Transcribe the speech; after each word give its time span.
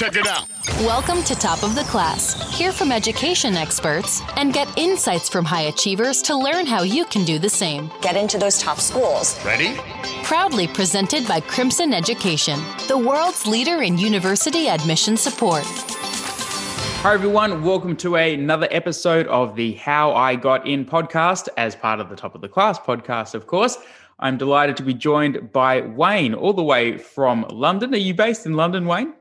Check 0.00 0.16
it 0.16 0.26
out. 0.26 0.48
Welcome 0.78 1.22
to 1.24 1.34
Top 1.34 1.62
of 1.62 1.74
the 1.74 1.82
Class. 1.82 2.56
Hear 2.56 2.72
from 2.72 2.90
education 2.90 3.54
experts 3.54 4.22
and 4.36 4.50
get 4.50 4.66
insights 4.78 5.28
from 5.28 5.44
high 5.44 5.64
achievers 5.64 6.22
to 6.22 6.34
learn 6.34 6.64
how 6.64 6.84
you 6.84 7.04
can 7.04 7.26
do 7.26 7.38
the 7.38 7.50
same. 7.50 7.90
Get 8.00 8.16
into 8.16 8.38
those 8.38 8.58
top 8.58 8.78
schools. 8.78 9.38
Ready? 9.44 9.78
Proudly 10.22 10.66
presented 10.68 11.28
by 11.28 11.40
Crimson 11.40 11.92
Education, 11.92 12.58
the 12.88 12.96
world's 12.96 13.46
leader 13.46 13.82
in 13.82 13.98
university 13.98 14.70
admission 14.70 15.18
support. 15.18 15.64
Hi, 15.66 17.12
everyone. 17.12 17.62
Welcome 17.62 17.94
to 17.98 18.16
another 18.16 18.68
episode 18.70 19.26
of 19.26 19.54
the 19.54 19.74
How 19.74 20.14
I 20.14 20.34
Got 20.34 20.66
In 20.66 20.86
podcast 20.86 21.50
as 21.58 21.76
part 21.76 22.00
of 22.00 22.08
the 22.08 22.16
Top 22.16 22.34
of 22.34 22.40
the 22.40 22.48
Class 22.48 22.78
podcast, 22.78 23.34
of 23.34 23.46
course. 23.46 23.76
I'm 24.18 24.38
delighted 24.38 24.78
to 24.78 24.82
be 24.82 24.94
joined 24.94 25.52
by 25.52 25.82
Wayne, 25.82 26.32
all 26.32 26.54
the 26.54 26.64
way 26.64 26.96
from 26.96 27.44
London. 27.50 27.92
Are 27.92 27.98
you 27.98 28.14
based 28.14 28.46
in 28.46 28.54
London, 28.54 28.86
Wayne? 28.86 29.12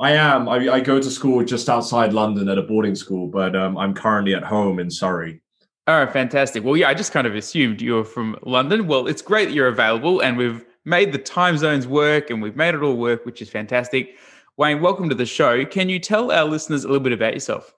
I 0.00 0.12
am. 0.12 0.48
I, 0.48 0.68
I, 0.68 0.80
go 0.80 1.00
to 1.00 1.10
school 1.10 1.44
just 1.44 1.68
outside 1.68 2.12
London 2.12 2.48
at 2.48 2.56
a 2.56 2.62
boarding 2.62 2.94
school, 2.94 3.26
but 3.26 3.56
um, 3.56 3.76
I'm 3.76 3.94
currently 3.94 4.32
at 4.32 4.44
home 4.44 4.78
in 4.78 4.90
Surrey. 4.90 5.40
Oh, 5.88 6.06
fantastic. 6.06 6.62
Well, 6.62 6.76
yeah, 6.76 6.88
I 6.88 6.94
just 6.94 7.12
kind 7.12 7.26
of 7.26 7.34
assumed 7.34 7.80
you 7.80 7.94
were 7.94 8.04
from 8.04 8.36
London. 8.42 8.86
Well, 8.86 9.08
it's 9.08 9.22
great 9.22 9.46
that 9.46 9.54
you're 9.54 9.68
available, 9.68 10.20
and 10.20 10.36
we've 10.36 10.64
made 10.84 11.12
the 11.12 11.18
time 11.18 11.58
zones 11.58 11.86
work 11.86 12.30
and 12.30 12.40
we've 12.40 12.56
made 12.56 12.74
it 12.74 12.82
all 12.82 12.96
work, 12.96 13.26
which 13.26 13.42
is 13.42 13.50
fantastic. 13.50 14.16
Wayne, 14.56 14.80
welcome 14.80 15.08
to 15.08 15.14
the 15.14 15.26
show. 15.26 15.64
Can 15.64 15.88
you 15.88 15.98
tell 15.98 16.32
our 16.32 16.44
listeners 16.44 16.84
a 16.84 16.88
little 16.88 17.02
bit 17.02 17.12
about 17.12 17.34
yourself? 17.34 17.74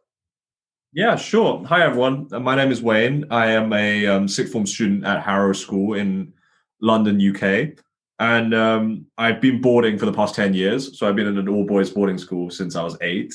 Yeah, 0.92 1.16
sure. 1.16 1.64
Hi, 1.66 1.82
everyone. 1.82 2.28
Uh, 2.32 2.40
my 2.40 2.54
name 2.54 2.70
is 2.70 2.82
Wayne. 2.82 3.24
I 3.30 3.46
am 3.52 3.72
a 3.72 4.06
um, 4.06 4.28
sixth 4.28 4.52
form 4.52 4.66
student 4.66 5.04
at 5.04 5.22
Harrow 5.22 5.52
School 5.52 5.94
in 5.94 6.32
London, 6.80 7.20
UK. 7.20 7.78
And 8.20 8.52
um, 8.54 9.06
I've 9.16 9.40
been 9.40 9.62
boarding 9.62 9.98
for 9.98 10.04
the 10.04 10.12
past 10.12 10.34
10 10.34 10.52
years. 10.52 10.98
So 10.98 11.08
I've 11.08 11.16
been 11.16 11.26
in 11.26 11.38
an 11.38 11.48
all 11.48 11.64
boys 11.64 11.90
boarding 11.90 12.18
school 12.18 12.50
since 12.50 12.76
I 12.76 12.84
was 12.84 12.96
eight. 13.00 13.34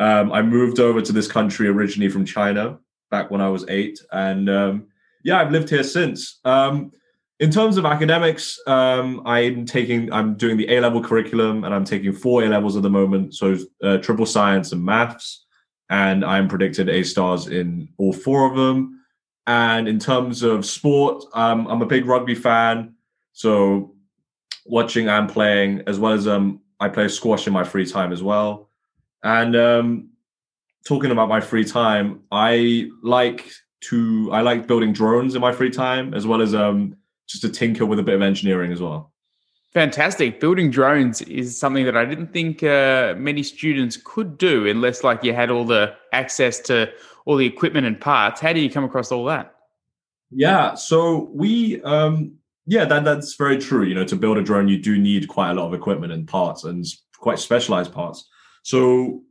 Um, 0.00 0.32
I 0.32 0.42
moved 0.42 0.80
over 0.80 1.00
to 1.00 1.12
this 1.12 1.30
country 1.30 1.68
originally 1.68 2.10
from 2.10 2.24
China 2.26 2.78
back 3.12 3.30
when 3.30 3.40
I 3.40 3.48
was 3.48 3.64
eight. 3.68 4.00
And 4.10 4.50
um, 4.50 4.88
yeah, 5.22 5.40
I've 5.40 5.52
lived 5.52 5.70
here 5.70 5.84
since. 5.84 6.40
Um, 6.44 6.90
in 7.38 7.52
terms 7.52 7.76
of 7.76 7.86
academics, 7.86 8.58
um, 8.66 9.22
I'm 9.24 9.66
taking, 9.66 10.12
I'm 10.12 10.34
doing 10.34 10.56
the 10.56 10.68
A 10.74 10.80
level 10.80 11.02
curriculum 11.02 11.62
and 11.62 11.72
I'm 11.72 11.84
taking 11.84 12.12
four 12.12 12.42
A 12.42 12.48
levels 12.48 12.76
at 12.76 12.82
the 12.82 12.90
moment. 12.90 13.36
So 13.36 13.56
uh, 13.84 13.98
triple 13.98 14.26
science 14.26 14.72
and 14.72 14.84
maths. 14.84 15.44
And 15.90 16.24
I'm 16.24 16.48
predicted 16.48 16.88
A 16.88 17.04
stars 17.04 17.46
in 17.46 17.88
all 17.98 18.12
four 18.12 18.50
of 18.50 18.56
them. 18.56 19.00
And 19.46 19.86
in 19.86 20.00
terms 20.00 20.42
of 20.42 20.66
sport, 20.66 21.22
um, 21.34 21.68
I'm 21.68 21.82
a 21.82 21.86
big 21.86 22.06
rugby 22.06 22.34
fan. 22.34 22.94
So 23.32 23.93
watching 24.64 25.08
and 25.08 25.28
playing, 25.28 25.82
as 25.86 25.98
well 25.98 26.12
as 26.12 26.26
um, 26.26 26.60
I 26.80 26.88
play 26.88 27.08
squash 27.08 27.46
in 27.46 27.52
my 27.52 27.64
free 27.64 27.86
time 27.86 28.12
as 28.12 28.22
well. 28.22 28.68
And 29.22 29.56
um, 29.56 30.10
talking 30.86 31.10
about 31.10 31.28
my 31.28 31.40
free 31.40 31.64
time, 31.64 32.22
I 32.30 32.88
like 33.02 33.50
to 33.88 34.30
I 34.32 34.40
like 34.40 34.66
building 34.66 34.92
drones 34.92 35.34
in 35.34 35.40
my 35.40 35.52
free 35.52 35.70
time, 35.70 36.14
as 36.14 36.26
well 36.26 36.40
as 36.40 36.54
um, 36.54 36.96
just 37.26 37.42
to 37.42 37.50
tinker 37.50 37.86
with 37.86 37.98
a 37.98 38.02
bit 38.02 38.14
of 38.14 38.22
engineering 38.22 38.72
as 38.72 38.80
well. 38.80 39.12
Fantastic. 39.72 40.38
Building 40.38 40.70
drones 40.70 41.20
is 41.22 41.58
something 41.58 41.84
that 41.84 41.96
I 41.96 42.04
didn't 42.04 42.32
think 42.32 42.62
uh, 42.62 43.14
many 43.16 43.42
students 43.42 43.96
could 43.96 44.38
do 44.38 44.68
unless 44.68 45.02
like 45.02 45.24
you 45.24 45.34
had 45.34 45.50
all 45.50 45.64
the 45.64 45.94
access 46.12 46.60
to 46.60 46.92
all 47.24 47.36
the 47.36 47.46
equipment 47.46 47.86
and 47.86 48.00
parts. 48.00 48.40
How 48.40 48.52
do 48.52 48.60
you 48.60 48.70
come 48.70 48.84
across 48.84 49.10
all 49.10 49.24
that? 49.24 49.52
Yeah, 50.30 50.74
so 50.74 51.28
we 51.32 51.82
um, 51.82 52.34
yeah, 52.66 52.84
that 52.84 53.04
that's 53.04 53.34
very 53.34 53.58
true. 53.58 53.84
You 53.84 53.94
know, 53.94 54.04
to 54.04 54.16
build 54.16 54.38
a 54.38 54.42
drone, 54.42 54.68
you 54.68 54.78
do 54.78 54.98
need 54.98 55.28
quite 55.28 55.50
a 55.50 55.54
lot 55.54 55.66
of 55.66 55.74
equipment 55.74 56.12
and 56.12 56.26
parts, 56.26 56.64
and 56.64 56.84
quite 57.18 57.38
specialized 57.38 57.92
parts. 57.92 58.28
So 58.62 59.22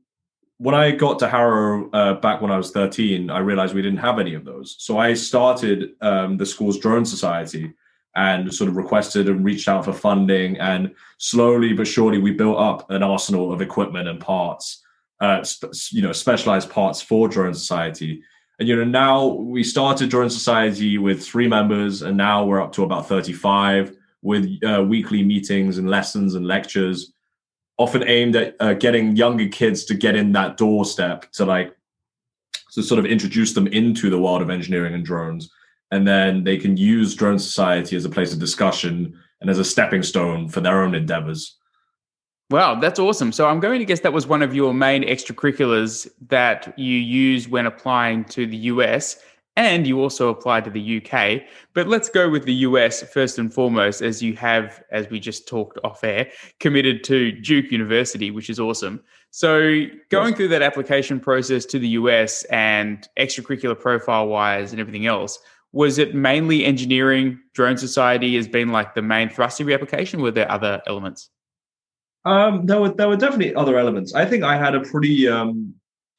when 0.58 0.76
I 0.76 0.92
got 0.92 1.20
to 1.20 1.28
Harrow 1.28 1.90
uh, 1.92 2.14
back 2.16 2.42
when 2.42 2.52
I 2.52 2.58
was 2.58 2.72
13, 2.72 3.30
I 3.30 3.40
realized 3.40 3.74
we 3.74 3.82
didn't 3.82 4.00
have 4.00 4.20
any 4.20 4.34
of 4.34 4.46
those. 4.46 4.76
So 4.80 4.98
I 4.98 5.14
started 5.14 5.92
um, 6.02 6.38
the 6.38 6.46
school's 6.46 6.78
drone 6.80 7.06
society 7.06 7.74
and 8.16 8.54
sort 8.54 8.70
of 8.70 8.78
requested 8.78 9.28
and 9.28 9.44
reached 9.44 9.68
out 9.68 9.86
for 9.86 9.94
funding. 9.94 10.58
And 10.60 10.94
slowly 11.18 11.74
but 11.74 11.88
surely, 11.88 12.20
we 12.20 12.32
built 12.32 12.58
up 12.58 12.90
an 12.92 13.02
arsenal 13.04 13.52
of 13.52 13.62
equipment 13.62 14.08
and 14.08 14.20
parts, 14.20 14.84
uh, 15.20 15.44
sp- 15.44 15.74
you 15.92 16.02
know, 16.02 16.12
specialized 16.12 16.70
parts 16.70 17.02
for 17.02 17.28
Drone 17.28 17.54
Society. 17.54 18.24
And 18.64 18.70
you 18.70 18.78
know, 18.78 18.86
now 18.86 19.26
we 19.26 19.62
started 19.62 20.10
Drone 20.10 20.30
Society 20.30 20.98
with 20.98 21.22
three 21.22 21.50
members, 21.50 22.02
and 22.02 22.16
now 22.16 22.46
we're 22.46 22.62
up 22.62 22.72
to 22.76 22.86
about 22.86 23.10
35 23.10 23.94
with 24.22 24.58
uh, 24.64 24.82
weekly 24.88 25.22
meetings 25.22 25.78
and 25.78 25.90
lessons 25.90 26.36
and 26.36 26.48
lectures, 26.48 27.12
often 27.78 28.08
aimed 28.08 28.38
at 28.38 28.56
uh, 28.62 28.74
getting 28.76 29.18
younger 29.18 29.50
kids 29.50 29.84
to 29.84 29.96
get 29.96 30.16
in 30.16 30.32
that 30.32 30.56
doorstep 30.56 31.30
to 31.34 31.44
like 31.44 31.76
to 32.72 32.82
sort 32.82 33.00
of 33.00 33.06
introduce 33.06 33.52
them 33.52 33.68
into 33.68 34.10
the 34.10 34.18
world 34.18 34.42
of 34.42 34.50
engineering 34.50 34.94
and 34.94 35.06
drones. 35.06 35.52
And 35.92 36.08
then 36.08 36.46
they 36.46 36.56
can 36.56 36.78
use 36.78 37.16
Drone 37.16 37.40
Society 37.40 37.98
as 37.98 38.06
a 38.06 38.10
place 38.10 38.32
of 38.32 38.40
discussion 38.40 39.20
and 39.42 39.50
as 39.50 39.60
a 39.60 39.66
stepping 39.66 40.04
stone 40.04 40.48
for 40.48 40.62
their 40.62 40.84
own 40.84 40.96
endeavors. 40.96 41.58
Wow, 42.54 42.80
that's 42.80 43.00
awesome. 43.00 43.32
So 43.32 43.48
I'm 43.48 43.60
going 43.60 43.80
to 43.80 43.86
guess 43.86 44.02
that 44.02 44.14
was 44.14 44.28
one 44.28 44.44
of 44.44 44.54
your 44.54 44.76
main 44.76 45.02
extracurriculars 45.02 46.08
that 46.28 46.72
you 46.78 46.98
use 47.00 47.48
when 47.50 47.66
applying 47.66 48.26
to 48.26 48.46
the 48.46 48.58
US 48.58 49.18
and 49.56 49.88
you 49.88 50.00
also 50.00 50.30
applied 50.30 50.64
to 50.66 50.70
the 50.70 51.02
UK. 51.02 51.42
But 51.74 51.88
let's 51.88 52.10
go 52.10 52.30
with 52.30 52.46
the 52.46 52.54
US 52.54 53.02
first 53.12 53.40
and 53.40 53.52
foremost, 53.52 54.04
as 54.04 54.22
you 54.22 54.36
have, 54.36 54.84
as 54.92 55.10
we 55.10 55.20
just 55.20 55.48
talked 55.48 55.80
off 55.84 56.04
air, 56.04 56.30
committed 56.60 57.04
to 57.06 57.32
Duke 57.32 57.72
University, 57.72 58.30
which 58.30 58.52
is 58.52 58.60
awesome. 58.60 59.02
So 59.32 59.86
going 60.12 60.30
yes. 60.30 60.38
through 60.38 60.50
that 60.50 60.62
application 60.62 61.20
process 61.20 61.66
to 61.66 61.80
the 61.80 61.88
US 61.88 62.44
and 62.52 63.08
extracurricular 63.18 63.80
profile 63.80 64.28
wise 64.28 64.70
and 64.74 64.80
everything 64.80 65.08
else, 65.08 65.40
was 65.72 65.98
it 65.98 66.14
mainly 66.14 66.66
engineering? 66.66 67.40
Drone 67.56 67.78
Society 67.78 68.36
has 68.36 68.48
been 68.48 68.72
like 68.72 68.94
the 68.94 69.02
main 69.02 69.30
thrust 69.30 69.60
of 69.60 69.68
your 69.68 69.74
application. 69.74 70.22
Were 70.22 70.30
there 70.30 70.52
other 70.52 70.84
elements? 70.86 71.32
Um, 72.26 72.66
there 72.66 72.80
were 72.80 72.90
there 72.90 73.10
were 73.10 73.18
definitely 73.18 73.54
other 73.56 73.78
elements. 73.78 74.14
I 74.14 74.26
think 74.26 74.44
I 74.44 74.58
had 74.58 74.76
a 74.76 74.82
pretty 74.82 75.28
um, 75.28 75.74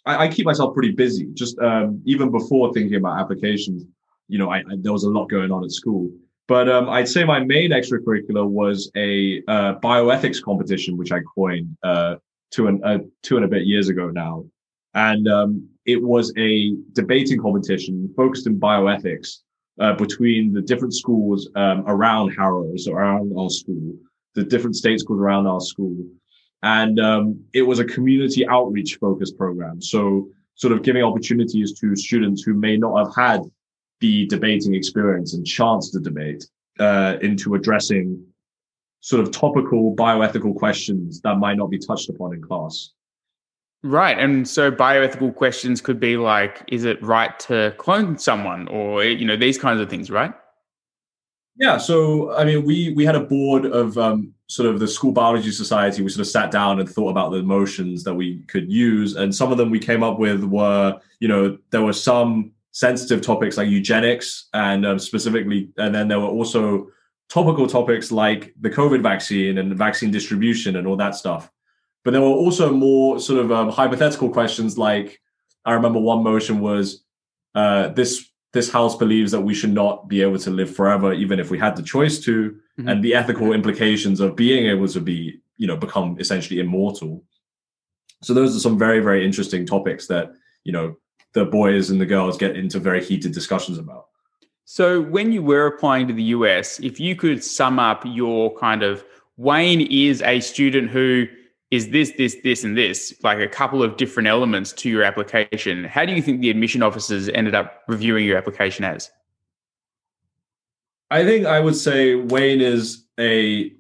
I, 0.07 0.25
I 0.25 0.29
keep 0.29 0.47
myself 0.47 0.75
pretty 0.75 0.93
busy. 0.93 1.27
Just 1.35 1.59
um, 1.59 2.03
even 2.05 2.31
before 2.31 2.73
thinking 2.73 2.97
about 2.97 3.21
applications, 3.21 3.85
you 4.29 4.39
know, 4.39 4.51
I, 4.51 4.59
I, 4.59 4.77
there 4.79 4.93
was 4.93 5.05
a 5.05 5.11
lot 5.11 5.27
going 5.31 5.51
on 5.51 5.65
at 5.65 5.73
school. 5.73 6.11
But 6.47 6.69
um, 6.69 6.91
I'd 6.91 7.09
say 7.09 7.25
my 7.25 7.41
main 7.41 7.71
extracurricular 7.71 8.47
was 8.47 8.91
a 8.97 9.43
uh, 9.49 9.77
bioethics 9.77 10.43
competition, 10.43 10.99
which 10.99 11.11
I 11.11 11.21
coined 11.35 11.75
uh, 11.83 12.17
two 12.51 12.67
and 12.67 12.85
uh, 12.85 12.99
two 13.23 13.37
and 13.37 13.45
a 13.47 13.49
bit 13.49 13.65
years 13.65 13.89
ago 13.89 14.11
now, 14.11 14.45
and 14.95 15.27
um, 15.27 15.69
it 15.87 16.03
was 16.03 16.33
a 16.37 16.75
debating 16.93 17.41
competition 17.41 18.13
focused 18.15 18.47
in 18.47 18.61
bioethics 18.61 19.39
uh, 19.81 19.95
between 19.95 20.53
the 20.53 20.61
different 20.61 20.95
schools 20.95 21.49
um, 21.57 21.83
around 21.87 22.31
Harrow, 22.33 22.77
so 22.77 22.93
around 22.93 23.33
our 23.39 23.49
school, 23.49 23.95
the 24.35 24.45
different 24.45 24.77
state 24.77 25.01
schools 25.01 25.21
around 25.21 25.47
our 25.47 25.61
school. 25.61 25.97
And 26.63 26.99
um, 26.99 27.45
it 27.53 27.63
was 27.63 27.79
a 27.79 27.85
community 27.85 28.47
outreach 28.49 28.97
focused 29.01 29.37
program. 29.37 29.83
So 29.83 30.29
sort 30.55 30.73
of 30.73 30.83
giving 30.83 31.03
opportunities 31.03 31.79
to 31.81 31.95
students 31.97 32.43
who 32.43 32.55
may 32.55 32.77
not 32.77 32.97
have 32.99 33.15
had 33.15 33.43
the 34.01 34.27
debating 34.27 34.75
experience 34.75 35.35
and 35.35 35.47
chance 35.47 35.91
to 35.91 36.01
debate 36.01 36.45
uh, 36.79 37.17
into 37.23 37.55
addressing 37.55 38.25
sort 39.01 39.23
of 39.23 39.31
topical 39.31 39.95
bioethical 39.95 40.55
questions 40.57 41.21
that 41.21 41.37
might 41.37 41.57
not 41.57 41.71
be 41.71 41.79
touched 41.79 42.09
upon 42.09 42.33
in 42.33 42.41
class. 42.41 42.91
Right. 43.83 44.19
And 44.19 44.49
so 44.49 44.73
bioethical 44.73 45.35
questions 45.35 45.83
could 45.83 46.01
be 46.01 46.17
like, 46.17 46.65
is 46.69 46.85
it 46.85 47.03
right 47.03 47.39
to 47.41 47.75
clone 47.77 48.17
someone 48.17 48.67
or, 48.69 49.05
you 49.05 49.27
know, 49.27 49.37
these 49.37 49.59
kinds 49.59 49.81
of 49.81 49.91
things, 49.91 50.11
right? 50.11 50.33
Yeah, 51.57 51.79
so 51.79 52.35
I 52.35 52.45
mean, 52.45 52.65
we 52.65 52.93
we 52.95 53.05
had 53.05 53.15
a 53.15 53.21
board 53.21 53.65
of 53.65 53.97
um, 53.97 54.35
sort 54.49 54.69
of 54.69 54.81
the 54.81 54.89
school 54.89 55.13
biology 55.13 55.53
society. 55.53 56.03
We 56.03 56.09
sort 56.09 56.27
of 56.27 56.27
sat 56.27 56.51
down 56.51 56.81
and 56.81 56.89
thought 56.89 57.11
about 57.11 57.31
the 57.31 57.43
motions 57.43 58.03
that 58.05 58.15
we 58.15 58.43
could 58.49 58.71
use, 58.71 59.15
and 59.15 59.33
some 59.35 59.53
of 59.53 59.59
them 59.59 59.71
we 59.71 59.79
came 59.79 60.03
up 60.03 60.19
with 60.19 60.43
were, 60.45 60.99
you 61.21 61.29
know, 61.29 61.57
there 61.71 61.83
were 61.83 61.93
some 61.93 62.51
sensitive 62.73 63.23
topics 63.23 63.57
like 63.57 63.69
eugenics, 63.69 64.49
and 64.53 64.85
um, 64.85 64.99
specifically, 64.99 65.71
and 65.79 65.95
then 65.95 66.09
there 66.09 66.19
were 66.19 66.27
also 66.27 66.89
topical 67.29 67.69
topics 67.69 68.11
like 68.11 68.53
the 68.61 68.71
COVID 68.71 69.01
vaccine 69.01 69.59
and 69.59 69.75
vaccine 69.77 70.11
distribution 70.11 70.77
and 70.77 70.87
all 70.89 70.97
that 70.97 71.15
stuff. 71.15 71.51
But 72.05 72.11
there 72.11 72.21
were 72.21 72.27
also 72.27 72.73
more 72.73 73.21
sort 73.21 73.41
of 73.41 73.53
um, 73.53 73.71
hypothetical 73.71 74.29
questions 74.29 74.77
like 74.77 75.21
I 75.65 75.73
remember 75.73 76.01
one 76.01 76.23
motion 76.23 76.61
was 76.61 77.05
uh, 77.55 77.89
this 77.89 78.29
this 78.55 78.71
house 78.71 78.97
believes 78.97 79.33
that 79.33 79.41
we 79.41 79.53
should 79.53 79.75
not 79.75 80.09
be 80.09 80.23
able 80.23 80.39
to 80.39 80.51
live 80.51 80.75
forever, 80.75 81.13
even 81.13 81.39
if 81.39 81.51
we 81.51 81.59
had 81.59 81.77
the 81.77 81.83
choice 81.83 82.19
to, 82.21 82.53
mm-hmm. 82.79 82.89
and 82.89 83.05
the 83.05 83.15
ethical 83.15 83.53
implications 83.53 84.21
of 84.21 84.37
being 84.37 84.67
able 84.67 84.89
to 84.89 85.01
be, 85.01 85.41
you 85.59 85.67
know, 85.67 85.77
become 85.77 86.17
essentially 86.19 86.61
immortal. 86.61 87.23
So 88.23 88.33
those 88.33 88.57
are 88.57 88.61
some 88.61 88.79
very, 88.79 89.01
very 89.01 89.27
interesting 89.27 89.67
topics 89.67 90.07
that, 90.07 90.33
you 90.63 90.73
know, 90.73 90.97
the 91.35 91.45
boys 91.45 91.91
and 91.91 92.01
the 92.01 92.07
girls 92.07 92.39
get 92.39 92.57
into 92.57 92.79
very 92.79 93.05
heated 93.05 93.33
discussions 93.33 93.77
about. 93.77 94.07
So 94.65 95.03
when 95.03 95.33
you 95.33 95.43
were 95.43 95.67
applying 95.67 96.07
to 96.09 96.15
the 96.15 96.23
US, 96.39 96.81
if 96.81 96.99
you 96.99 97.17
could 97.17 97.45
sum 97.45 97.79
up 97.79 98.03
your 98.07 98.57
kind 98.57 98.83
of 98.83 99.05
Wayne 99.37 99.81
is 99.81 100.23
a 100.23 100.41
student 100.41 100.91
who 100.91 101.27
is 101.75 101.91
this, 101.91 102.13
this, 102.17 102.37
this, 102.45 102.63
and 102.63 102.77
this, 102.77 103.13
like 103.23 103.39
a 103.39 103.49
couple 103.49 103.83
of 103.83 103.97
different 103.97 104.29
elements 104.29 104.73
to 104.73 104.89
your 104.89 105.03
application. 105.03 105.83
How 105.85 106.05
do 106.05 106.13
you 106.13 106.23
think 106.23 106.41
the 106.41 106.51
admission 106.51 106.83
officers 106.83 107.29
ended 107.29 107.55
up 107.55 107.83
reviewing 107.89 108.25
your 108.25 108.39
application 108.39 108.85
as? 108.85 109.11
I 111.11 111.25
think 111.25 111.47
I 111.47 111.59
would 111.59 111.75
say 111.75 112.15
Wayne 112.15 112.61
is 112.61 113.05
a 113.19 113.73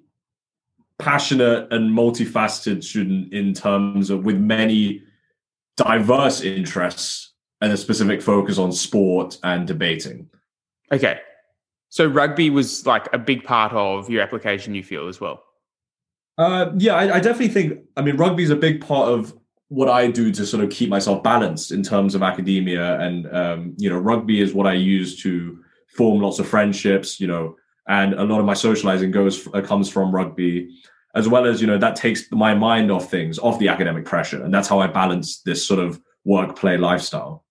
passionate 0.98 1.72
and 1.72 1.90
multifaceted 1.96 2.82
student 2.82 3.32
in 3.32 3.54
terms 3.54 4.10
of 4.10 4.24
with 4.24 4.38
many 4.38 5.02
diverse 5.76 6.40
interests 6.40 7.32
and 7.60 7.72
a 7.72 7.76
specific 7.76 8.22
focus 8.22 8.58
on 8.58 8.72
sport 8.72 9.38
and 9.44 9.66
debating. 9.66 10.28
Okay. 10.92 11.20
So 11.90 12.06
rugby 12.06 12.50
was 12.50 12.86
like 12.86 13.08
a 13.12 13.18
big 13.18 13.44
part 13.44 13.72
of 13.72 14.10
your 14.10 14.22
application, 14.22 14.74
you 14.74 14.82
feel 14.82 15.06
as 15.06 15.20
well? 15.20 15.44
Uh, 16.36 16.72
yeah, 16.76 16.94
I, 16.94 17.16
I 17.16 17.20
definitely 17.20 17.48
think, 17.48 17.80
I 17.96 18.02
mean, 18.02 18.16
rugby 18.16 18.42
is 18.42 18.50
a 18.50 18.56
big 18.56 18.80
part 18.80 19.08
of 19.08 19.36
what 19.68 19.88
I 19.88 20.10
do 20.10 20.32
to 20.32 20.46
sort 20.46 20.62
of 20.64 20.70
keep 20.70 20.90
myself 20.90 21.22
balanced 21.22 21.72
in 21.72 21.82
terms 21.82 22.14
of 22.14 22.22
academia. 22.22 22.98
And, 23.00 23.34
um, 23.34 23.74
you 23.78 23.88
know, 23.88 23.98
rugby 23.98 24.40
is 24.40 24.54
what 24.54 24.66
I 24.66 24.74
use 24.74 25.20
to 25.22 25.62
form 25.96 26.20
lots 26.20 26.38
of 26.38 26.48
friendships, 26.48 27.20
you 27.20 27.26
know, 27.26 27.56
and 27.88 28.14
a 28.14 28.24
lot 28.24 28.40
of 28.40 28.46
my 28.46 28.54
socializing 28.54 29.10
goes 29.10 29.46
uh, 29.52 29.60
comes 29.60 29.90
from 29.90 30.14
rugby 30.14 30.70
as 31.14 31.28
well 31.28 31.46
as 31.46 31.60
you 31.60 31.66
know 31.66 31.78
that 31.78 31.96
takes 31.96 32.30
my 32.32 32.54
mind 32.54 32.90
off 32.90 33.10
things 33.10 33.38
off 33.38 33.58
the 33.58 33.68
academic 33.68 34.04
pressure 34.04 34.42
and 34.42 34.52
that's 34.52 34.68
how 34.68 34.80
i 34.80 34.86
balance 34.86 35.40
this 35.40 35.66
sort 35.66 35.80
of 35.80 36.00
work 36.24 36.56
play 36.56 36.76
lifestyle 36.76 37.44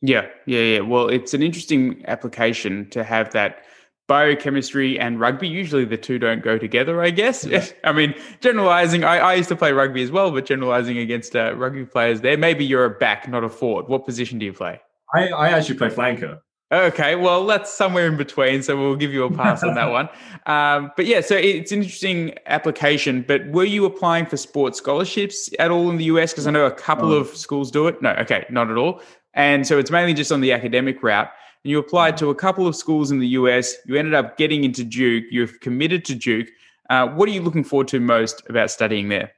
yeah 0.00 0.26
yeah 0.46 0.60
yeah 0.60 0.80
well 0.80 1.08
it's 1.08 1.34
an 1.34 1.42
interesting 1.42 2.04
application 2.06 2.88
to 2.90 3.02
have 3.02 3.30
that 3.32 3.62
biochemistry 4.08 4.98
and 4.98 5.20
rugby 5.20 5.46
usually 5.46 5.84
the 5.84 5.96
two 5.96 6.18
don't 6.18 6.42
go 6.42 6.58
together 6.58 7.02
i 7.02 7.10
guess 7.10 7.44
yeah. 7.44 7.64
i 7.84 7.92
mean 7.92 8.14
generalizing 8.40 9.04
I, 9.04 9.18
I, 9.18 9.34
used 9.34 9.50
to 9.50 9.56
play 9.56 9.70
rugby 9.72 10.02
as 10.02 10.10
well 10.10 10.30
but 10.30 10.46
generalizing 10.46 10.98
against 10.98 11.36
uh, 11.36 11.54
rugby 11.54 11.84
players 11.84 12.22
there 12.22 12.36
maybe 12.38 12.64
you're 12.64 12.86
a 12.86 12.90
back 12.90 13.28
not 13.28 13.44
a 13.44 13.48
forward 13.50 13.88
what 13.88 14.06
position 14.06 14.38
do 14.38 14.46
you 14.46 14.52
play 14.52 14.80
i, 15.14 15.28
I 15.28 15.48
actually 15.50 15.76
play 15.76 15.90
flanker 15.90 16.40
Okay, 16.70 17.14
well, 17.16 17.46
that's 17.46 17.72
somewhere 17.72 18.06
in 18.06 18.18
between, 18.18 18.62
so 18.62 18.76
we'll 18.76 18.94
give 18.94 19.10
you 19.10 19.24
a 19.24 19.32
pass 19.32 19.62
on 19.62 19.74
that 19.74 19.86
one. 19.90 20.06
Um, 20.44 20.92
but 20.96 21.06
yeah, 21.06 21.22
so 21.22 21.34
it's 21.34 21.72
an 21.72 21.78
interesting 21.78 22.34
application. 22.44 23.24
But 23.26 23.46
were 23.48 23.64
you 23.64 23.86
applying 23.86 24.26
for 24.26 24.36
sports 24.36 24.76
scholarships 24.76 25.48
at 25.58 25.70
all 25.70 25.88
in 25.88 25.96
the 25.96 26.04
US? 26.04 26.32
Because 26.32 26.46
I 26.46 26.50
know 26.50 26.66
a 26.66 26.70
couple 26.70 27.10
of 27.14 27.28
schools 27.28 27.70
do 27.70 27.86
it. 27.86 28.02
No, 28.02 28.10
okay, 28.16 28.44
not 28.50 28.70
at 28.70 28.76
all. 28.76 29.00
And 29.32 29.66
so 29.66 29.78
it's 29.78 29.90
mainly 29.90 30.12
just 30.12 30.30
on 30.30 30.42
the 30.42 30.52
academic 30.52 31.02
route. 31.02 31.30
And 31.64 31.70
you 31.70 31.78
applied 31.78 32.16
to 32.18 32.30
a 32.30 32.34
couple 32.34 32.66
of 32.66 32.76
schools 32.76 33.10
in 33.10 33.18
the 33.18 33.28
US. 33.28 33.74
You 33.86 33.96
ended 33.96 34.14
up 34.14 34.36
getting 34.36 34.64
into 34.64 34.84
Duke. 34.84 35.24
You've 35.30 35.60
committed 35.60 36.04
to 36.06 36.14
Duke. 36.14 36.48
Uh, 36.90 37.08
what 37.08 37.28
are 37.28 37.32
you 37.32 37.42
looking 37.42 37.64
forward 37.64 37.88
to 37.88 38.00
most 38.00 38.42
about 38.48 38.70
studying 38.70 39.08
there? 39.08 39.32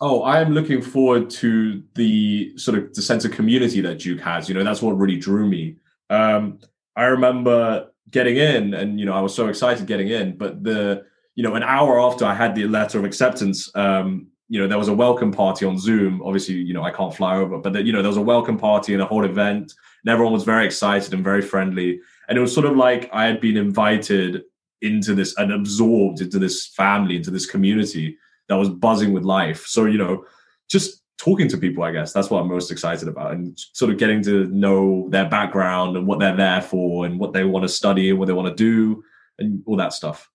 Oh, 0.00 0.22
I 0.22 0.40
am 0.40 0.52
looking 0.52 0.80
forward 0.80 1.28
to 1.30 1.82
the 1.94 2.56
sort 2.56 2.78
of 2.78 2.94
the 2.94 3.02
sense 3.02 3.24
of 3.24 3.32
community 3.32 3.80
that 3.82 3.98
Duke 3.98 4.20
has. 4.20 4.48
You 4.48 4.54
know, 4.54 4.64
that's 4.64 4.80
what 4.80 4.92
really 4.92 5.18
drew 5.18 5.46
me 5.46 5.76
um, 6.10 6.58
I 6.96 7.04
remember 7.04 7.88
getting 8.10 8.36
in, 8.36 8.74
and 8.74 9.00
you 9.00 9.06
know, 9.06 9.14
I 9.14 9.20
was 9.20 9.34
so 9.34 9.46
excited 9.48 9.86
getting 9.86 10.08
in. 10.08 10.36
But 10.36 10.62
the 10.62 11.06
you 11.36 11.44
know, 11.44 11.54
an 11.54 11.62
hour 11.62 11.98
after 12.00 12.26
I 12.26 12.34
had 12.34 12.54
the 12.54 12.66
letter 12.66 12.98
of 12.98 13.04
acceptance, 13.04 13.74
um, 13.74 14.26
you 14.50 14.60
know, 14.60 14.66
there 14.66 14.78
was 14.78 14.88
a 14.88 14.92
welcome 14.92 15.30
party 15.30 15.64
on 15.64 15.78
Zoom. 15.78 16.20
Obviously, 16.22 16.56
you 16.56 16.74
know, 16.74 16.82
I 16.82 16.90
can't 16.90 17.14
fly 17.14 17.36
over, 17.36 17.56
but 17.56 17.72
the, 17.72 17.82
you 17.84 17.92
know, 17.92 18.02
there 18.02 18.08
was 18.08 18.16
a 18.16 18.20
welcome 18.22 18.58
party 18.58 18.92
and 18.92 19.00
a 19.00 19.06
whole 19.06 19.24
event, 19.24 19.72
and 20.04 20.12
everyone 20.12 20.32
was 20.32 20.42
very 20.42 20.66
excited 20.66 21.14
and 21.14 21.22
very 21.22 21.40
friendly. 21.40 22.00
And 22.28 22.36
it 22.36 22.40
was 22.40 22.52
sort 22.52 22.66
of 22.66 22.76
like 22.76 23.08
I 23.12 23.26
had 23.26 23.40
been 23.40 23.56
invited 23.56 24.42
into 24.82 25.14
this 25.14 25.36
and 25.36 25.52
absorbed 25.52 26.20
into 26.20 26.40
this 26.40 26.66
family, 26.66 27.14
into 27.14 27.30
this 27.30 27.46
community 27.46 28.18
that 28.48 28.56
was 28.56 28.68
buzzing 28.68 29.12
with 29.12 29.22
life. 29.22 29.66
So, 29.66 29.84
you 29.84 29.98
know, 29.98 30.24
just 30.68 31.00
talking 31.16 31.46
to 31.46 31.56
people, 31.56 31.84
I 31.84 31.92
guess 31.92 32.12
that's 32.12 32.28
what 32.28 32.40
I'm 32.40 32.48
most 32.48 32.72
excited 32.72 33.06
about, 33.06 33.30
and 33.30 33.56
sort 33.72 33.92
of 33.92 33.98
getting 33.98 34.20
to 34.24 34.46
know 34.46 35.06
their 35.10 35.28
background 35.28 35.96
and 35.96 36.08
what 36.08 36.18
they're 36.18 36.36
there 36.36 36.60
for, 36.60 37.06
and 37.06 37.20
what 37.20 37.32
they 37.32 37.44
want 37.44 37.62
to 37.62 37.68
study 37.68 38.10
and 38.10 38.18
what 38.18 38.26
they 38.26 38.32
want 38.32 38.48
to 38.48 38.64
do, 38.64 39.04
and 39.38 39.62
all 39.66 39.76
that 39.76 39.92
stuff. 39.92 40.28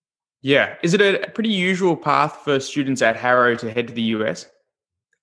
Yeah, 0.45 0.75
is 0.83 0.93
it 0.93 1.01
a 1.01 1.27
pretty 1.31 1.49
usual 1.49 1.97
path 1.97 2.41
for 2.43 2.59
students 2.59 3.01
at 3.01 3.15
Harrow 3.15 3.55
to 3.55 3.71
head 3.71 3.87
to 3.87 3.93
the 3.95 4.03
US? 4.13 4.45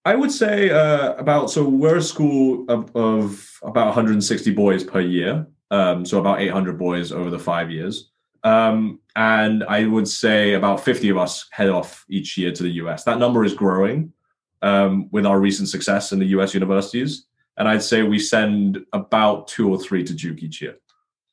I 0.04 0.16
would 0.16 0.32
say 0.32 0.70
uh, 0.70 1.12
about 1.12 1.48
so 1.48 1.62
we're 1.62 1.98
a 1.98 2.02
school 2.02 2.64
of, 2.68 2.90
of, 2.96 3.48
about 3.62 3.86
160 3.86 4.50
boys 4.50 4.82
per 4.82 4.98
year, 4.98 5.46
um, 5.70 6.04
so 6.04 6.18
about 6.18 6.40
800 6.40 6.76
boys 6.76 7.12
over 7.12 7.30
the 7.30 7.38
five 7.38 7.70
years. 7.70 8.10
Um, 8.42 8.98
and 9.14 9.62
I 9.62 9.86
would 9.86 10.08
say 10.08 10.54
about 10.54 10.80
50 10.80 11.10
of 11.10 11.18
us 11.18 11.46
head 11.52 11.68
off 11.68 12.04
each 12.08 12.36
year 12.36 12.50
to 12.50 12.62
the 12.64 12.72
US. 12.82 13.04
That 13.04 13.20
number 13.20 13.44
is 13.44 13.54
growing 13.54 14.12
um, 14.60 15.08
with 15.12 15.24
our 15.24 15.38
recent 15.38 15.68
success 15.68 16.10
in 16.10 16.18
the 16.18 16.26
US 16.38 16.52
universities. 16.52 17.26
And 17.58 17.68
I'd 17.68 17.84
say 17.84 18.02
we 18.02 18.18
send 18.18 18.84
about 18.92 19.46
two 19.46 19.70
or 19.70 19.78
three 19.78 20.02
to 20.02 20.14
Duke 20.14 20.42
each 20.42 20.60
year. 20.60 20.78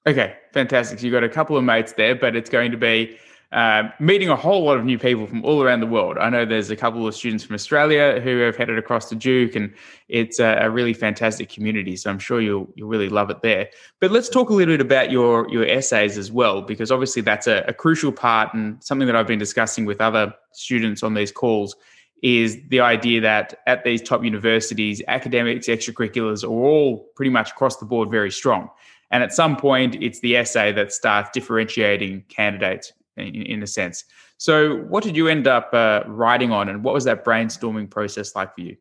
Okay, 0.05 0.35
fantastic. 0.53 0.99
So 0.99 1.07
you've 1.07 1.13
got 1.13 1.23
a 1.23 1.29
couple 1.29 1.57
of 1.57 1.63
mates 1.63 1.93
there, 1.93 2.13
but 2.13 2.35
it's 2.35 2.51
going 2.51 2.69
to 2.69 2.77
be 2.77 3.17
uh, 3.51 3.89
meeting 3.99 4.29
a 4.29 4.35
whole 4.35 4.63
lot 4.63 4.77
of 4.77 4.85
new 4.85 4.99
people 4.99 5.25
from 5.25 5.43
all 5.43 5.63
around 5.63 5.79
the 5.79 5.87
world. 5.87 6.19
I 6.19 6.29
know 6.29 6.45
there's 6.45 6.69
a 6.69 6.75
couple 6.75 7.07
of 7.07 7.15
students 7.15 7.43
from 7.43 7.55
Australia 7.55 8.21
who 8.21 8.37
have 8.41 8.55
headed 8.55 8.77
across 8.77 9.09
to 9.09 9.15
Duke, 9.15 9.55
and 9.55 9.73
it's 10.07 10.39
a, 10.39 10.59
a, 10.61 10.69
really 10.69 10.93
fantastic 10.93 11.49
community. 11.49 11.95
So 11.95 12.11
I'm 12.11 12.19
sure 12.19 12.41
you'll 12.41 12.71
you'll 12.75 12.89
really 12.89 13.09
love 13.09 13.31
it 13.31 13.41
there. 13.41 13.69
But 13.99 14.11
let's 14.11 14.29
talk 14.29 14.51
a 14.51 14.53
little 14.53 14.73
bit 14.73 14.81
about 14.81 15.09
your 15.09 15.49
your 15.49 15.65
essays 15.65 16.15
as 16.15 16.31
well, 16.31 16.61
because 16.61 16.91
obviously 16.91 17.23
that's 17.23 17.47
a, 17.47 17.65
a 17.67 17.73
crucial 17.73 18.11
part 18.11 18.53
and 18.53 18.83
something 18.83 19.07
that 19.07 19.15
I've 19.15 19.27
been 19.27 19.39
discussing 19.39 19.85
with 19.85 19.99
other 19.99 20.31
students 20.51 21.01
on 21.01 21.15
these 21.15 21.31
calls 21.31 21.75
is 22.21 22.59
the 22.67 22.81
idea 22.81 23.21
that 23.21 23.61
at 23.65 23.83
these 23.83 24.01
top 24.01 24.23
universities, 24.23 25.01
academics, 25.07 25.67
extracurriculars 25.67 26.43
are 26.43 26.47
all 26.47 27.09
pretty 27.15 27.31
much 27.31 27.51
across 27.51 27.77
the 27.77 27.85
board 27.85 28.11
very 28.11 28.29
strong. 28.29 28.69
And 29.09 29.23
at 29.23 29.33
some 29.33 29.55
point, 29.55 29.95
it's 30.01 30.19
the 30.19 30.35
essay 30.35 30.71
that 30.73 30.91
starts 30.91 31.29
differentiating 31.33 32.25
candidates 32.27 32.93
in, 33.19 33.35
in 33.35 33.63
a 33.63 33.67
sense. 33.67 34.03
So, 34.37 34.77
what 34.77 35.03
did 35.03 35.15
you 35.15 35.27
end 35.27 35.47
up 35.47 35.73
uh, 35.73 36.03
writing 36.07 36.51
on, 36.51 36.69
and 36.69 36.83
what 36.83 36.93
was 36.93 37.03
that 37.05 37.25
brainstorming 37.25 37.89
process 37.89 38.35
like 38.35 38.55
for 38.55 38.61
you? 38.61 38.77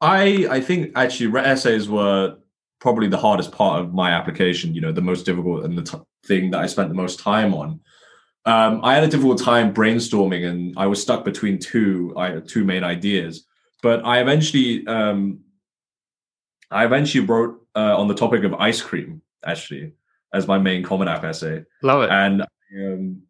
I 0.00 0.46
I 0.50 0.60
think 0.60 0.92
actually 0.96 1.38
essays 1.40 1.88
were 1.88 2.36
probably 2.80 3.08
the 3.08 3.18
hardest 3.18 3.52
part 3.52 3.80
of 3.80 3.92
my 3.92 4.10
application. 4.10 4.74
You 4.74 4.80
know, 4.80 4.92
the 4.92 5.02
most 5.02 5.24
difficult 5.26 5.64
and 5.64 5.76
the 5.78 5.82
t- 5.82 5.98
thing 6.26 6.50
that 6.50 6.60
I 6.60 6.66
spent 6.66 6.88
the 6.88 6.94
most 6.94 7.20
time 7.20 7.54
on 7.54 7.80
um, 8.46 8.80
I 8.82 8.94
had 8.94 9.04
a 9.04 9.08
difficult 9.08 9.40
time 9.40 9.74
brainstorming, 9.74 10.48
and 10.48 10.74
I 10.76 10.86
was 10.86 11.00
stuck 11.02 11.24
between 11.24 11.58
two 11.58 12.14
I, 12.16 12.40
two 12.40 12.64
main 12.64 12.84
ideas. 12.84 13.46
But 13.82 14.04
I 14.04 14.20
eventually, 14.20 14.86
um, 14.86 15.40
I 16.70 16.84
eventually 16.84 17.26
wrote 17.26 17.66
uh, 17.76 17.98
on 17.98 18.08
the 18.08 18.14
topic 18.14 18.44
of 18.44 18.54
ice 18.54 18.80
cream, 18.80 19.22
actually, 19.44 19.92
as 20.32 20.46
my 20.46 20.58
main 20.58 20.82
Common 20.82 21.08
App 21.08 21.24
essay. 21.24 21.64
Love 21.82 22.02
it. 22.04 22.10
And 22.10 22.44
um, 22.76 23.22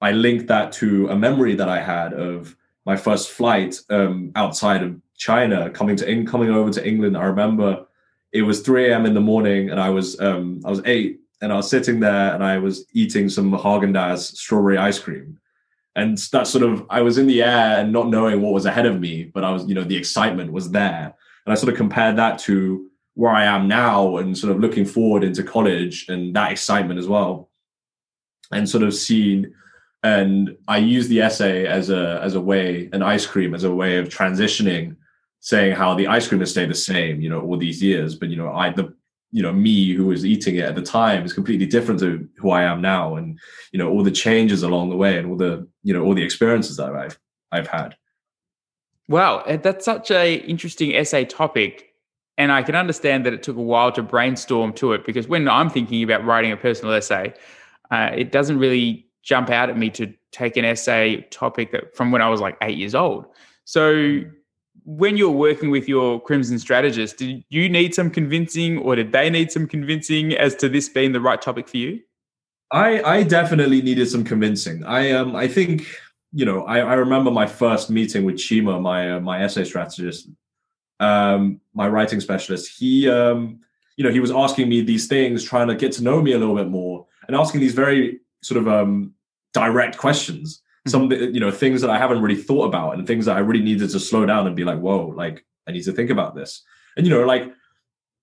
I 0.00 0.12
linked 0.12 0.46
that 0.48 0.72
to 0.72 1.08
a 1.08 1.16
memory 1.16 1.54
that 1.54 1.68
I 1.68 1.80
had 1.80 2.12
of 2.12 2.56
my 2.86 2.96
first 2.96 3.30
flight 3.30 3.78
um, 3.90 4.32
outside 4.34 4.82
of 4.82 5.00
China, 5.16 5.70
coming 5.70 5.96
to 5.96 6.08
in, 6.08 6.26
coming 6.26 6.50
over 6.50 6.70
to 6.70 6.86
England. 6.86 7.16
I 7.16 7.24
remember 7.24 7.86
it 8.32 8.42
was 8.42 8.62
3 8.62 8.90
a.m. 8.90 9.06
in 9.06 9.14
the 9.14 9.20
morning, 9.20 9.70
and 9.70 9.78
I 9.78 9.90
was 9.90 10.18
um, 10.20 10.60
I 10.64 10.70
was 10.70 10.80
eight, 10.86 11.20
and 11.42 11.52
I 11.52 11.56
was 11.56 11.68
sitting 11.68 12.00
there 12.00 12.34
and 12.34 12.42
I 12.42 12.58
was 12.58 12.86
eating 12.94 13.28
some 13.28 13.52
Haagen 13.52 13.94
Dazs 13.94 14.34
strawberry 14.36 14.78
ice 14.78 14.98
cream, 14.98 15.38
and 15.94 16.16
that 16.32 16.46
sort 16.46 16.64
of 16.64 16.86
I 16.88 17.02
was 17.02 17.18
in 17.18 17.26
the 17.26 17.42
air 17.42 17.80
and 17.80 17.92
not 17.92 18.08
knowing 18.08 18.40
what 18.40 18.54
was 18.54 18.66
ahead 18.66 18.86
of 18.86 18.98
me, 18.98 19.24
but 19.24 19.44
I 19.44 19.50
was 19.50 19.66
you 19.68 19.74
know 19.74 19.84
the 19.84 19.96
excitement 19.96 20.52
was 20.52 20.70
there, 20.70 21.14
and 21.44 21.52
I 21.52 21.54
sort 21.54 21.72
of 21.72 21.76
compared 21.76 22.16
that 22.16 22.38
to 22.40 22.86
where 23.14 23.32
I 23.32 23.44
am 23.44 23.68
now 23.68 24.16
and 24.16 24.38
sort 24.38 24.52
of 24.52 24.60
looking 24.60 24.86
forward 24.86 25.24
into 25.24 25.42
college 25.42 26.06
and 26.08 26.34
that 26.34 26.52
excitement 26.52 26.98
as 26.98 27.08
well, 27.08 27.49
and 28.50 28.68
sort 28.68 28.82
of 28.82 28.94
seen 28.94 29.54
And 30.02 30.56
I 30.66 30.78
use 30.78 31.08
the 31.08 31.20
essay 31.20 31.66
as 31.66 31.90
a 31.90 32.20
as 32.22 32.34
a 32.34 32.40
way, 32.40 32.88
an 32.92 33.02
ice 33.02 33.26
cream 33.26 33.54
as 33.54 33.64
a 33.64 33.74
way 33.74 33.98
of 33.98 34.08
transitioning 34.08 34.96
saying 35.40 35.74
how 35.74 35.94
the 35.94 36.06
ice 36.06 36.28
cream 36.28 36.40
has 36.40 36.50
stayed 36.50 36.70
the 36.70 36.74
same, 36.74 37.20
you 37.20 37.28
know, 37.28 37.40
all 37.40 37.56
these 37.56 37.82
years. 37.82 38.14
But 38.14 38.28
you 38.28 38.36
know, 38.36 38.52
I 38.52 38.70
the 38.70 38.94
you 39.32 39.42
know 39.42 39.52
me 39.52 39.94
who 39.94 40.06
was 40.06 40.24
eating 40.24 40.56
it 40.56 40.64
at 40.64 40.74
the 40.74 40.82
time 40.82 41.24
is 41.24 41.32
completely 41.32 41.66
different 41.66 42.00
to 42.00 42.28
who 42.36 42.50
I 42.50 42.64
am 42.64 42.80
now, 42.80 43.16
and 43.16 43.38
you 43.72 43.78
know 43.78 43.90
all 43.90 44.02
the 44.02 44.10
changes 44.10 44.62
along 44.62 44.90
the 44.90 44.96
way 44.96 45.18
and 45.18 45.28
all 45.28 45.36
the 45.36 45.66
you 45.82 45.94
know 45.94 46.02
all 46.04 46.14
the 46.14 46.22
experiences 46.22 46.76
that 46.76 46.94
I've 46.94 47.18
I've 47.52 47.68
had. 47.68 47.96
Wow, 49.08 49.40
eh, 49.40 49.56
that's 49.56 49.84
such 49.84 50.10
a 50.10 50.34
interesting 50.34 50.94
essay 50.94 51.24
topic, 51.24 51.94
and 52.38 52.52
I 52.52 52.62
can 52.62 52.74
understand 52.74 53.26
that 53.26 53.32
it 53.32 53.42
took 53.42 53.56
a 53.56 53.62
while 53.62 53.92
to 53.92 54.02
brainstorm 54.02 54.72
to 54.74 54.92
it 54.92 55.06
because 55.06 55.26
when 55.28 55.48
I'm 55.48 55.70
thinking 55.70 56.02
about 56.02 56.24
writing 56.24 56.52
a 56.52 56.56
personal 56.56 56.94
essay, 56.94 57.32
uh, 57.90 58.10
it 58.14 58.32
doesn't 58.32 58.58
really 58.58 59.06
jump 59.22 59.50
out 59.50 59.70
at 59.70 59.76
me 59.76 59.90
to 59.90 60.12
take 60.32 60.56
an 60.56 60.64
essay 60.64 61.22
topic 61.30 61.72
that 61.72 61.96
from 61.96 62.10
when 62.10 62.22
I 62.22 62.28
was 62.28 62.40
like 62.40 62.56
eight 62.62 62.78
years 62.78 62.94
old. 62.94 63.26
So 63.64 64.22
when 64.84 65.16
you're 65.16 65.30
working 65.30 65.70
with 65.70 65.88
your 65.88 66.20
Crimson 66.20 66.58
strategist, 66.58 67.18
did 67.18 67.44
you 67.48 67.68
need 67.68 67.94
some 67.94 68.10
convincing 68.10 68.78
or 68.78 68.96
did 68.96 69.12
they 69.12 69.28
need 69.28 69.52
some 69.52 69.66
convincing 69.66 70.34
as 70.34 70.54
to 70.56 70.68
this 70.68 70.88
being 70.88 71.12
the 71.12 71.20
right 71.20 71.40
topic 71.40 71.68
for 71.68 71.76
you? 71.76 72.00
I, 72.72 73.02
I 73.02 73.22
definitely 73.24 73.82
needed 73.82 74.08
some 74.08 74.24
convincing. 74.24 74.84
I 74.84 75.10
um 75.10 75.34
I 75.34 75.48
think 75.48 75.86
you 76.32 76.44
know, 76.44 76.64
I, 76.64 76.78
I 76.78 76.94
remember 76.94 77.30
my 77.30 77.46
first 77.46 77.90
meeting 77.90 78.24
with 78.24 78.36
Chima, 78.36 78.80
my 78.80 79.12
uh, 79.12 79.20
my 79.20 79.42
essay 79.42 79.64
strategist, 79.64 80.28
um, 81.00 81.60
my 81.74 81.88
writing 81.88 82.20
specialist. 82.20 82.78
He, 82.78 83.08
um, 83.08 83.60
you 83.96 84.04
know, 84.04 84.12
he 84.12 84.20
was 84.20 84.30
asking 84.30 84.68
me 84.68 84.82
these 84.82 85.08
things, 85.08 85.42
trying 85.44 85.68
to 85.68 85.74
get 85.74 85.92
to 85.92 86.02
know 86.04 86.22
me 86.22 86.32
a 86.32 86.38
little 86.38 86.54
bit 86.54 86.68
more, 86.68 87.06
and 87.30 87.40
asking 87.40 87.60
these 87.60 87.74
very 87.74 88.18
sort 88.42 88.60
of 88.60 88.66
um, 88.66 89.14
direct 89.52 89.96
questions. 89.96 90.62
Mm-hmm. 90.88 90.90
Some, 90.90 91.12
you 91.12 91.38
know, 91.38 91.52
things 91.52 91.80
that 91.82 91.90
I 91.90 91.98
haven't 91.98 92.22
really 92.22 92.40
thought 92.40 92.66
about, 92.66 92.94
and 92.94 93.06
things 93.06 93.26
that 93.26 93.36
I 93.36 93.40
really 93.40 93.62
needed 93.62 93.90
to 93.90 94.00
slow 94.00 94.26
down 94.26 94.48
and 94.48 94.56
be 94.56 94.64
like, 94.64 94.80
"Whoa!" 94.80 95.06
Like 95.06 95.44
I 95.68 95.72
need 95.72 95.84
to 95.84 95.92
think 95.92 96.10
about 96.10 96.34
this. 96.34 96.62
And 96.96 97.06
you 97.06 97.12
know, 97.12 97.24
like 97.24 97.52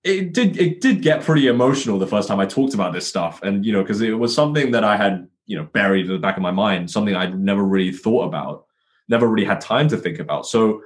it 0.04 0.34
did 0.34 0.60
it 0.60 0.82
did 0.82 1.02
get 1.02 1.24
pretty 1.24 1.48
emotional 1.48 2.00
the 2.00 2.08
first 2.08 2.28
time 2.28 2.40
I 2.40 2.46
talked 2.46 2.74
about 2.74 2.92
this 2.92 3.08
stuff, 3.08 3.42
and 3.44 3.66
you 3.66 3.72
know, 3.72 3.82
because 3.82 4.02
it 4.02 4.12
was 4.12 4.36
something 4.36 4.72
that 4.72 4.84
I 4.84 4.98
had 4.98 5.28
you 5.46 5.56
know 5.56 5.64
buried 5.64 6.08
in 6.08 6.12
the 6.12 6.20
back 6.20 6.36
of 6.36 6.44
my 6.44 6.52
mind, 6.52 6.92
something 6.92 7.16
I'd 7.16 7.40
never 7.40 7.64
really 7.64 7.94
thought 7.94 8.26
about, 8.26 8.66
never 9.08 9.28
really 9.28 9.46
had 9.46 9.62
time 9.62 9.88
to 9.90 9.98
think 9.98 10.20
about. 10.20 10.46
So 10.46 10.82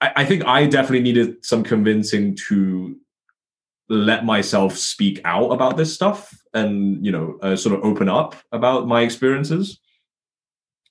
I, 0.00 0.12
I 0.16 0.24
think 0.24 0.46
I 0.46 0.66
definitely 0.66 1.02
needed 1.02 1.44
some 1.44 1.62
convincing 1.62 2.36
to 2.48 2.96
let 3.90 4.24
myself 4.24 4.76
speak 4.76 5.20
out 5.24 5.50
about 5.50 5.76
this 5.76 5.92
stuff 5.92 6.39
and 6.54 7.04
you 7.04 7.12
know 7.12 7.38
uh, 7.42 7.56
sort 7.56 7.76
of 7.76 7.84
open 7.84 8.08
up 8.08 8.34
about 8.52 8.86
my 8.86 9.02
experiences 9.02 9.80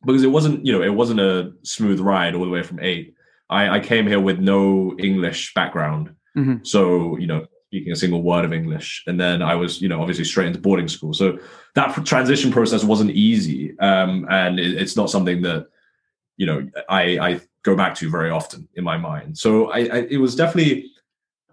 because 0.06 0.24
it 0.24 0.28
wasn't 0.28 0.66
you 0.66 0.72
know 0.72 0.82
it 0.82 0.94
wasn't 0.94 1.20
a 1.20 1.52
smooth 1.64 2.00
ride 2.00 2.36
all 2.36 2.46
the 2.46 2.50
way 2.50 2.64
from 2.64 2.80
eight 2.80 3.14
i, 3.50 3.78
I 3.78 3.80
came 3.80 4.08
here 4.08 4.20
with 4.20 4.40
no 4.40 4.96
english 4.98 5.54
background 5.54 6.16
mm-hmm. 6.38 6.64
so 6.64 7.18
you 7.18 7.28
know 7.28 7.46
speaking 7.70 7.94
a 7.94 7.96
single 7.96 8.24
word 8.24 8.46
of 8.46 8.52
English. 8.52 9.04
And 9.06 9.20
then 9.20 9.44
I 9.44 9.54
was, 9.54 9.80
you 9.80 9.88
know, 9.88 10.02
obviously 10.02 10.26
straight 10.26 10.48
into 10.48 10.60
boarding 10.60 10.88
school. 10.88 11.14
So 11.14 11.38
that 11.76 12.04
transition 12.04 12.52
process 12.52 12.84
wasn't 12.84 13.12
easy. 13.12 13.78
Um, 13.78 14.26
and 14.28 14.60
it, 14.60 14.74
it's 14.74 14.96
not 14.96 15.12
something 15.12 15.44
that, 15.44 15.68
you 16.38 16.48
know, 16.48 16.68
I, 16.90 17.20
I 17.20 17.42
go 17.62 17.76
back 17.76 17.94
to 17.96 18.10
very 18.10 18.32
often 18.32 18.68
in 18.74 18.84
my 18.84 18.98
mind. 18.98 19.38
So 19.38 19.70
I, 19.70 19.80
I 19.82 19.98
it 20.10 20.18
was 20.18 20.36
definitely 20.36 20.90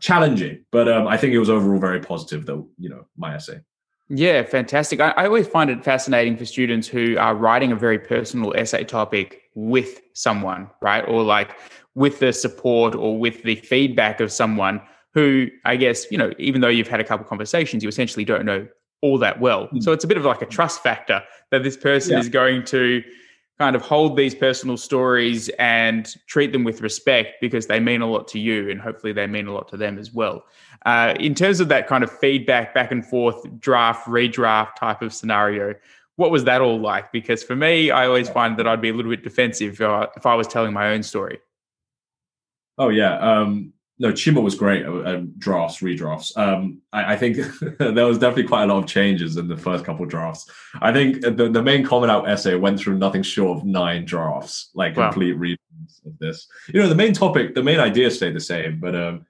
challenging, 0.01 0.65
but 0.73 0.89
um, 0.89 1.07
I 1.07 1.19
think 1.19 1.35
it 1.35 1.39
was 1.39 1.51
overall 1.51 1.79
very 1.79 2.01
positive 2.01 2.47
though, 2.47 2.67
you 2.79 2.89
know, 2.89 3.07
my 3.19 3.35
essay. 3.35 3.61
Yeah, 4.09 4.43
fantastic. 4.45 5.01
I, 5.01 5.11
I 5.11 5.25
always 5.27 5.49
find 5.49 5.69
it 5.69 5.85
fascinating 5.85 6.37
for 6.37 6.45
students 6.45 6.87
who 6.87 7.17
are 7.19 7.35
writing 7.35 7.73
a 7.73 7.77
very 7.77 7.99
personal 7.99 8.55
essay 8.57 8.85
topic 8.85 9.43
with 9.55 10.01
someone, 10.13 10.71
right? 10.81 11.03
Or 11.09 11.23
like 11.23 11.57
with 11.95 12.21
the 12.21 12.33
support 12.33 12.95
or 12.95 13.19
with 13.19 13.43
the 13.43 13.57
feedback 13.57 14.21
of 14.21 14.31
someone 14.31 14.81
who 15.13 15.49
I 15.65 15.77
guess, 15.77 16.11
you 16.11 16.19
know, 16.19 16.31
even 16.39 16.61
though 16.61 16.69
you've 16.69 16.89
had 16.89 17.01
a 17.01 17.05
couple 17.05 17.27
conversations, 17.27 17.83
you 17.83 17.89
essentially 17.89 18.25
don't 18.25 18.45
know 18.45 18.69
all 19.01 19.19
that 19.19 19.41
well. 19.41 19.69
Mm. 19.69 19.83
So 19.83 19.93
it's 19.93 20.05
a 20.05 20.07
bit 20.07 20.19
of 20.19 20.25
like 20.25 20.43
a 20.43 20.47
trust 20.47 20.83
factor 20.83 21.23
that 21.51 21.63
this 21.63 21.77
person 21.77 22.13
yeah. 22.13 22.19
is 22.19 22.29
going 22.29 22.65
to 22.67 23.03
kind 23.59 23.75
of 23.75 23.83
hold 23.83 24.17
these 24.17 24.35
personal 24.35 24.77
stories 24.77 25.49
and 25.59 26.15
treat 26.27 26.53
them 26.53 26.63
with 26.63 26.83
respect 26.83 27.41
because 27.41 27.67
they 27.67 27.81
mean 27.81 28.03
a 28.03 28.07
lot 28.07 28.29
to 28.29 28.39
you 28.39 28.69
and 28.71 28.81
hopefully 28.81 29.13
they 29.13 29.27
mean 29.27 29.47
a 29.47 29.53
lot 29.53 29.67
to 29.69 29.77
them 29.77 29.99
as 29.99 30.13
well. 30.13 30.45
Uh, 30.85 31.15
in 31.19 31.35
terms 31.35 31.59
of 31.59 31.69
that 31.69 31.87
kind 31.87 32.05
of 32.05 32.19
feedback, 32.19 32.75
back 32.75 32.93
and 32.93 33.05
forth, 33.07 33.47
draft, 33.59 34.07
redraft 34.07 34.75
type 34.77 35.01
of 35.01 35.13
scenario, 35.13 35.75
what 36.17 36.31
was 36.31 36.45
that 36.45 36.61
all 36.61 36.79
like? 36.79 37.13
Because 37.13 37.43
for 37.43 37.57
me, 37.57 37.91
I 37.91 38.07
always 38.07 38.29
find 38.29 38.59
that 38.59 38.67
I'd 38.67 38.81
be 38.81 38.91
a 38.91 38.95
little 38.95 39.11
bit 39.11 39.25
defensive 39.25 39.81
uh, 39.81 40.09
if 40.17 40.27
I 40.27 40.35
was 40.35 40.47
telling 40.47 40.73
my 40.73 40.89
own 40.89 41.03
story. 41.03 41.39
Oh 42.79 42.91
yeah, 42.91 43.19
um, 43.19 43.73
no, 43.99 44.13
Chima 44.13 44.43
was 44.43 44.55
great 44.55 44.85
at, 44.85 45.39
drafts, 45.39 45.81
redrafts. 45.81 46.37
Um, 46.37 46.83
I, 46.93 47.15
I, 47.15 47.17
think 47.17 47.39
there 47.79 48.07
was 48.07 48.19
definitely 48.19 48.49
quite 48.49 48.65
a 48.65 48.67
lot 48.67 48.79
of 48.79 48.87
changes 48.87 49.37
in 49.37 49.49
the 49.49 49.57
first 49.57 49.85
couple 49.85 50.05
drafts. 50.05 50.51
I 50.81 50.93
think 50.93 51.23
the, 51.23 51.49
the 51.51 51.63
main 51.63 51.85
Common 51.85 52.11
App 52.11 52.27
essay 52.27 52.57
went 52.57 52.79
through 52.79 52.99
nothing 52.99 53.23
short 53.23 53.59
of 53.59 53.65
nine 53.65 54.05
drafts, 54.05 54.71
like 54.75 54.97
wow. 54.97 55.11
complete 55.11 55.33
readings 55.33 56.01
of 56.05 56.19
this. 56.19 56.47
You 56.69 56.81
know, 56.81 56.89
the 56.89 56.95
main 56.95 57.15
topic, 57.15 57.55
the 57.55 57.63
main 57.63 57.81
idea 57.81 58.11
stayed 58.11 58.35
the 58.35 58.41
same, 58.41 58.81
but 58.81 58.95
um, 58.95 59.25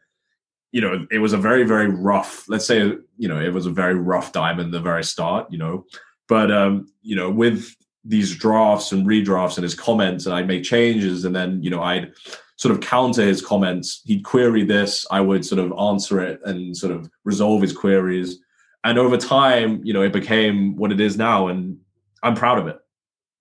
you 0.73 0.81
know, 0.81 1.07
it 1.11 1.19
was 1.19 1.33
a 1.33 1.39
very, 1.39 1.65
very 1.65 1.89
rough. 1.89 2.49
Let's 2.49 2.67
say, 2.67 2.81
you 3.17 3.29
know, 3.29 3.41
it 3.41 3.53
was 3.53 3.67
a 3.67 3.71
very 3.71 3.95
rough 3.95 4.33
diamond 4.33 4.75
the 4.75 4.81
very 4.81 5.05
start. 5.05 5.51
You 5.51 5.59
know, 5.59 5.87
but 6.29 6.51
um, 6.51 6.89
you 7.03 7.15
know, 7.15 7.31
with 7.31 7.75
these 8.05 8.35
drafts 8.37 8.93
and 8.93 9.07
redrafts 9.07 9.57
and 9.57 9.63
his 9.63 9.75
comments, 9.75 10.27
and 10.27 10.35
I'd 10.35 10.49
make 10.49 10.65
changes, 10.65 11.25
and 11.25 11.35
then 11.35 11.63
you 11.63 11.71
know, 11.71 11.83
I'd 11.83 12.13
sort 12.57 12.75
of 12.75 12.81
counter 12.81 13.23
his 13.23 13.45
comments. 13.45 14.03
He'd 14.05 14.25
query 14.25 14.65
this, 14.65 15.07
I 15.11 15.21
would 15.21 15.45
sort 15.45 15.59
of 15.59 15.73
answer 15.79 16.21
it 16.21 16.41
and 16.45 16.77
sort 16.77 16.93
of 16.93 17.11
resolve 17.25 17.63
his 17.63 17.73
queries. 17.73 18.39
And 18.85 18.99
over 18.99 19.17
time, 19.17 19.81
you 19.85 19.93
know, 19.93 20.03
it 20.03 20.13
became 20.13 20.77
what 20.77 20.93
it 20.93 21.01
is 21.01 21.17
now, 21.17 21.49
and 21.49 21.79
I'm 22.23 22.35
proud 22.35 22.59
of 22.59 22.67
it. 22.67 22.79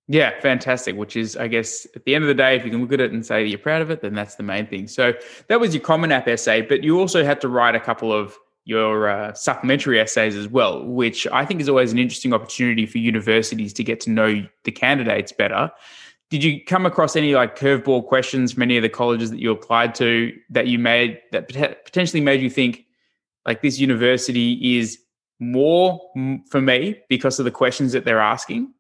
Yeah, 0.08 0.40
fantastic. 0.40 0.96
Which 0.96 1.16
is, 1.16 1.36
I 1.36 1.48
guess, 1.48 1.88
at 1.96 2.06
the 2.06 2.14
end 2.14 2.24
of 2.24 2.28
the 2.28 2.34
day, 2.36 2.56
if 2.56 2.64
you 2.64 2.72
can 2.72 2.82
look 2.82 2.94
at 2.94 3.00
it 3.00 3.12
and 3.12 3.26
say 3.26 3.44
that 3.44 3.50
you're 3.50 3.58
proud 3.58 3.82
of 3.82 3.90
it, 3.90 4.02
then 4.02 4.14
that's 4.14 4.36
the 4.36 4.44
main 4.44 4.68
thing. 4.68 4.88
So 4.88 5.14
that 5.48 5.60
was 5.60 5.74
your 5.74 5.82
Common 5.82 6.12
App 6.12 6.28
essay, 6.28 6.62
but 6.62 6.84
you 6.84 7.00
also 7.00 7.24
had 7.24 7.42
to 7.42 7.48
write 7.48 7.76
a 7.76 7.80
couple 7.80 8.14
of 8.14 8.38
your 8.66 9.08
uh, 9.08 9.34
supplementary 9.34 10.00
essays 10.00 10.36
as 10.36 10.48
well, 10.48 10.84
which 10.84 11.28
I 11.28 11.46
think 11.46 11.62
is 11.62 11.70
always 11.70 11.92
an 11.92 12.00
interesting 12.00 12.34
opportunity 12.34 12.86
for 12.86 12.98
universities 12.98 13.74
to 13.74 13.84
get 13.84 14.00
to 14.02 14.10
know 14.10 14.48
the 14.64 14.72
candidates 14.72 15.32
better 15.32 15.72
did 16.30 16.44
you 16.44 16.64
come 16.66 16.86
across 16.86 17.16
any 17.16 17.36
like 17.36 17.58
curveball 17.58 18.06
questions 18.06 18.54
from 18.54 18.64
any 18.64 18.78
of 18.78 18.84
the 18.84 18.90
colleges 18.90 19.30
that 19.30 19.40
you 19.40 19.52
applied 19.52 19.94
to 19.96 20.34
that 20.50 20.68
you 20.68 20.80
made 20.80 21.20
that 21.32 21.48
potentially 21.48 22.22
made 22.22 22.42
you 22.42 22.50
think 22.50 22.86
like 23.46 23.62
this 23.62 23.80
university 23.80 24.78
is 24.78 25.00
more 25.40 26.00
for 26.50 26.62
me 26.62 26.98
because 27.10 27.40
of 27.40 27.46
the 27.46 27.52
questions 27.52 27.92
that 27.92 28.06
they're 28.06 28.20
asking? 28.20 28.74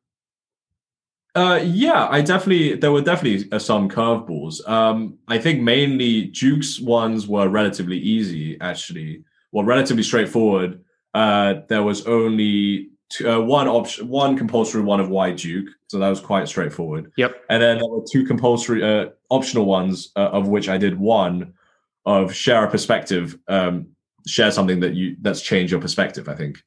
Uh, 1.35 1.59
yeah, 1.65 2.07
I 2.09 2.21
definitely 2.21 2.75
there 2.75 2.93
were 2.93 3.01
definitely 3.01 3.51
uh, 3.51 3.59
some 3.59 3.89
curveballs. 3.89 4.67
Um, 4.67 5.19
I 5.27 5.37
think 5.37 5.61
mainly 5.61 6.27
Duke's 6.27 6.79
ones 6.79 7.27
were 7.27 7.49
relatively 7.49 7.97
easy, 7.97 8.57
actually. 8.61 9.25
Well, 9.51 9.65
relatively 9.65 10.03
straightforward. 10.03 10.81
Uh, 11.13 11.55
there 11.67 11.83
was 11.83 12.05
only 12.07 12.89
two, 13.09 13.29
uh, 13.29 13.39
one 13.39 13.67
option, 13.67 14.07
one 14.07 14.37
compulsory 14.37 14.81
one 14.81 14.99
of 14.99 15.09
why 15.09 15.31
Duke, 15.31 15.69
so 15.87 15.99
that 15.99 16.09
was 16.09 16.19
quite 16.19 16.47
straightforward. 16.47 17.11
Yep. 17.17 17.43
And 17.49 17.61
then 17.61 17.77
there 17.77 17.87
were 17.87 18.03
two 18.09 18.25
compulsory, 18.25 18.83
uh, 18.83 19.09
optional 19.29 19.65
ones, 19.65 20.11
uh, 20.15 20.29
of 20.29 20.47
which 20.47 20.69
I 20.69 20.77
did 20.77 20.99
one 20.99 21.53
of 22.05 22.33
share 22.33 22.63
a 22.63 22.69
perspective, 22.69 23.37
um, 23.47 23.87
share 24.27 24.51
something 24.51 24.79
that 24.79 24.93
you 24.93 25.15
that's 25.21 25.41
changed 25.41 25.71
your 25.71 25.81
perspective. 25.81 26.29
I 26.29 26.35
think, 26.35 26.61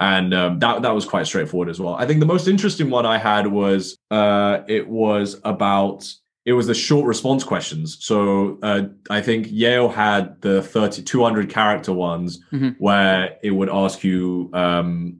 and 0.00 0.34
um, 0.34 0.58
that 0.58 0.82
that 0.82 0.94
was 0.94 1.04
quite 1.04 1.26
straightforward 1.26 1.68
as 1.68 1.80
well. 1.80 1.94
I 1.94 2.06
think 2.06 2.20
the 2.20 2.26
most 2.26 2.48
interesting 2.48 2.90
one 2.90 3.06
I 3.06 3.18
had 3.18 3.46
was 3.46 3.96
uh, 4.10 4.60
it 4.68 4.88
was 4.88 5.40
about 5.44 6.12
it 6.44 6.54
was 6.54 6.66
the 6.66 6.74
short 6.74 7.06
response 7.06 7.44
questions. 7.44 7.98
So 8.00 8.58
uh, 8.62 8.84
I 9.10 9.22
think 9.22 9.46
Yale 9.50 9.88
had 9.88 10.40
the 10.40 10.62
30, 10.62 11.02
200 11.02 11.48
character 11.48 11.92
ones 11.92 12.40
mm-hmm. 12.52 12.70
where 12.78 13.38
it 13.42 13.52
would 13.52 13.68
ask 13.68 14.02
you 14.02 14.50
um, 14.52 15.18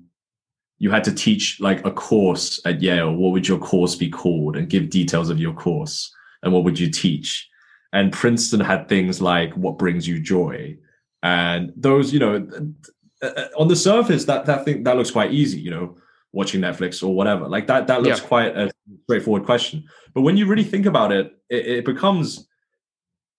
you 0.82 0.90
had 0.90 1.04
to 1.04 1.14
teach 1.14 1.60
like 1.60 1.86
a 1.86 1.92
course 1.92 2.60
at 2.64 2.82
Yale, 2.82 3.14
what 3.14 3.30
would 3.30 3.46
your 3.46 3.60
course 3.60 3.94
be 3.94 4.10
called 4.10 4.56
and 4.56 4.68
give 4.68 4.90
details 4.90 5.30
of 5.30 5.38
your 5.38 5.52
course 5.52 6.12
and 6.42 6.52
what 6.52 6.64
would 6.64 6.76
you 6.76 6.90
teach? 6.90 7.48
And 7.92 8.12
Princeton 8.12 8.58
had 8.58 8.88
things 8.88 9.22
like 9.22 9.52
what 9.52 9.78
brings 9.78 10.08
you 10.08 10.18
joy. 10.18 10.76
And 11.22 11.72
those, 11.76 12.12
you 12.12 12.18
know, 12.18 12.48
uh, 13.22 13.26
uh, 13.26 13.46
on 13.56 13.68
the 13.68 13.76
surface, 13.76 14.24
that 14.24 14.46
that 14.46 14.64
thing 14.64 14.82
that 14.82 14.96
looks 14.96 15.12
quite 15.12 15.30
easy, 15.30 15.60
you 15.60 15.70
know, 15.70 15.98
watching 16.32 16.60
Netflix 16.60 17.00
or 17.00 17.14
whatever. 17.14 17.46
Like 17.48 17.68
that, 17.68 17.86
that 17.86 18.02
looks 18.02 18.20
yeah. 18.20 18.26
quite 18.26 18.56
a 18.56 18.72
straightforward 19.04 19.44
question. 19.44 19.84
But 20.14 20.22
when 20.22 20.36
you 20.36 20.46
really 20.46 20.64
think 20.64 20.86
about 20.86 21.12
it, 21.12 21.32
it, 21.48 21.64
it 21.64 21.84
becomes 21.84 22.48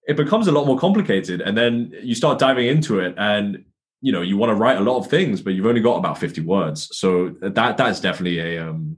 it 0.08 0.16
becomes 0.16 0.48
a 0.48 0.54
lot 0.54 0.66
more 0.66 0.80
complicated. 0.80 1.42
And 1.42 1.58
then 1.58 1.92
you 2.02 2.16
start 2.16 2.40
diving 2.40 2.68
into 2.68 3.00
it 3.00 3.16
and 3.18 3.66
you 4.04 4.12
know 4.12 4.22
you 4.22 4.36
want 4.38 4.50
to 4.50 4.56
write 4.56 4.78
a 4.78 4.82
lot 4.82 4.98
of 4.98 5.08
things 5.08 5.42
but 5.42 5.54
you've 5.54 5.66
only 5.66 5.82
got 5.82 5.96
about 5.98 6.18
50 6.18 6.42
words. 6.42 6.90
So 6.96 7.30
that 7.42 7.78
that's 7.78 8.00
definitely 8.00 8.40
a 8.40 8.70
um 8.70 8.98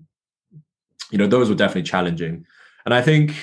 you 1.12 1.18
know 1.20 1.28
those 1.28 1.48
were 1.48 1.56
definitely 1.56 1.84
challenging. 1.84 2.46
And 2.86 2.94
i 2.94 3.02
think 3.02 3.36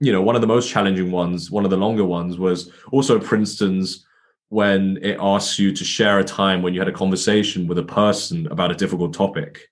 you 0.00 0.12
know 0.12 0.22
one 0.22 0.36
of 0.36 0.40
the 0.40 0.46
most 0.46 0.70
challenging 0.70 1.10
ones 1.10 1.50
one 1.50 1.64
of 1.64 1.70
the 1.70 1.76
longer 1.76 2.04
ones 2.04 2.38
was 2.38 2.70
also 2.92 3.18
princeton's 3.18 4.06
when 4.50 4.98
it 5.02 5.18
asks 5.20 5.58
you 5.58 5.72
to 5.72 5.84
share 5.84 6.18
a 6.18 6.24
time 6.24 6.62
when 6.62 6.72
you 6.72 6.80
had 6.80 6.88
a 6.88 7.00
conversation 7.02 7.66
with 7.66 7.78
a 7.78 7.82
person 7.82 8.46
about 8.48 8.70
a 8.70 8.74
difficult 8.74 9.12
topic 9.12 9.68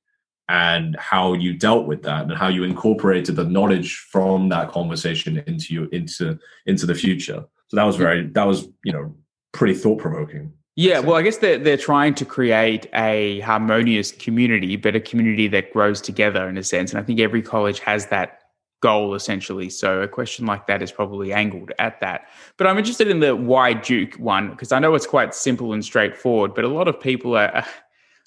and 0.49 0.97
how 0.97 1.33
you 1.33 1.55
dealt 1.55 1.87
with 1.87 2.03
that 2.03 2.23
and 2.23 2.37
how 2.37 2.49
you 2.49 2.63
incorporated 2.65 3.37
the 3.37 3.45
knowledge 3.45 3.97
from 4.11 4.49
that 4.49 4.71
conversation 4.71 5.43
into 5.47 5.75
you 5.75 5.89
into 5.93 6.39
into 6.67 6.87
the 6.87 6.95
future. 6.95 7.45
So 7.69 7.77
that 7.77 7.85
was 7.85 7.97
very 7.97 8.27
that 8.29 8.47
was 8.47 8.69
you 8.85 8.93
know 8.93 9.15
pretty 9.53 9.75
thought 9.75 9.99
provoking 9.99 10.53
yeah, 10.77 10.99
well, 10.99 11.17
I 11.17 11.23
guess 11.23 11.39
they're, 11.39 11.59
they're 11.59 11.79
trying 11.79 12.15
to 12.17 12.25
create 12.27 12.87
a 12.95 13.41
harmonious 13.41 14.13
community, 14.13 14.77
but 14.77 14.95
a 14.95 15.01
community 15.01 15.49
that 15.49 15.73
grows 15.73 16.03
together 16.03 16.47
in 16.49 16.59
a 16.59 16.63
sense. 16.63 16.93
And 16.93 17.01
I 17.01 17.03
think 17.03 17.19
every 17.19 17.41
college 17.43 17.81
has 17.81 18.07
that 18.07 18.41
goal 18.83 19.15
essentially. 19.15 19.71
So 19.71 20.03
a 20.03 20.09
question 20.09 20.45
like 20.45 20.67
that 20.67 20.83
is 20.83 20.93
probably 20.93 21.33
angled 21.33 21.73
at 21.79 21.99
that. 22.01 22.27
But 22.59 22.67
I'm 22.67 22.77
interested 22.77 23.09
in 23.09 23.21
the 23.21 23.35
why 23.35 23.73
Duke 23.73 24.15
one, 24.17 24.51
because 24.51 24.71
I 24.71 24.79
know 24.79 24.95
it's 24.95 25.07
quite 25.07 25.35
simple 25.35 25.73
and 25.73 25.83
straightforward, 25.83 26.55
but 26.55 26.65
a 26.65 26.69
lot 26.69 26.89
of 26.89 27.01
people 27.01 27.37
are. 27.37 27.65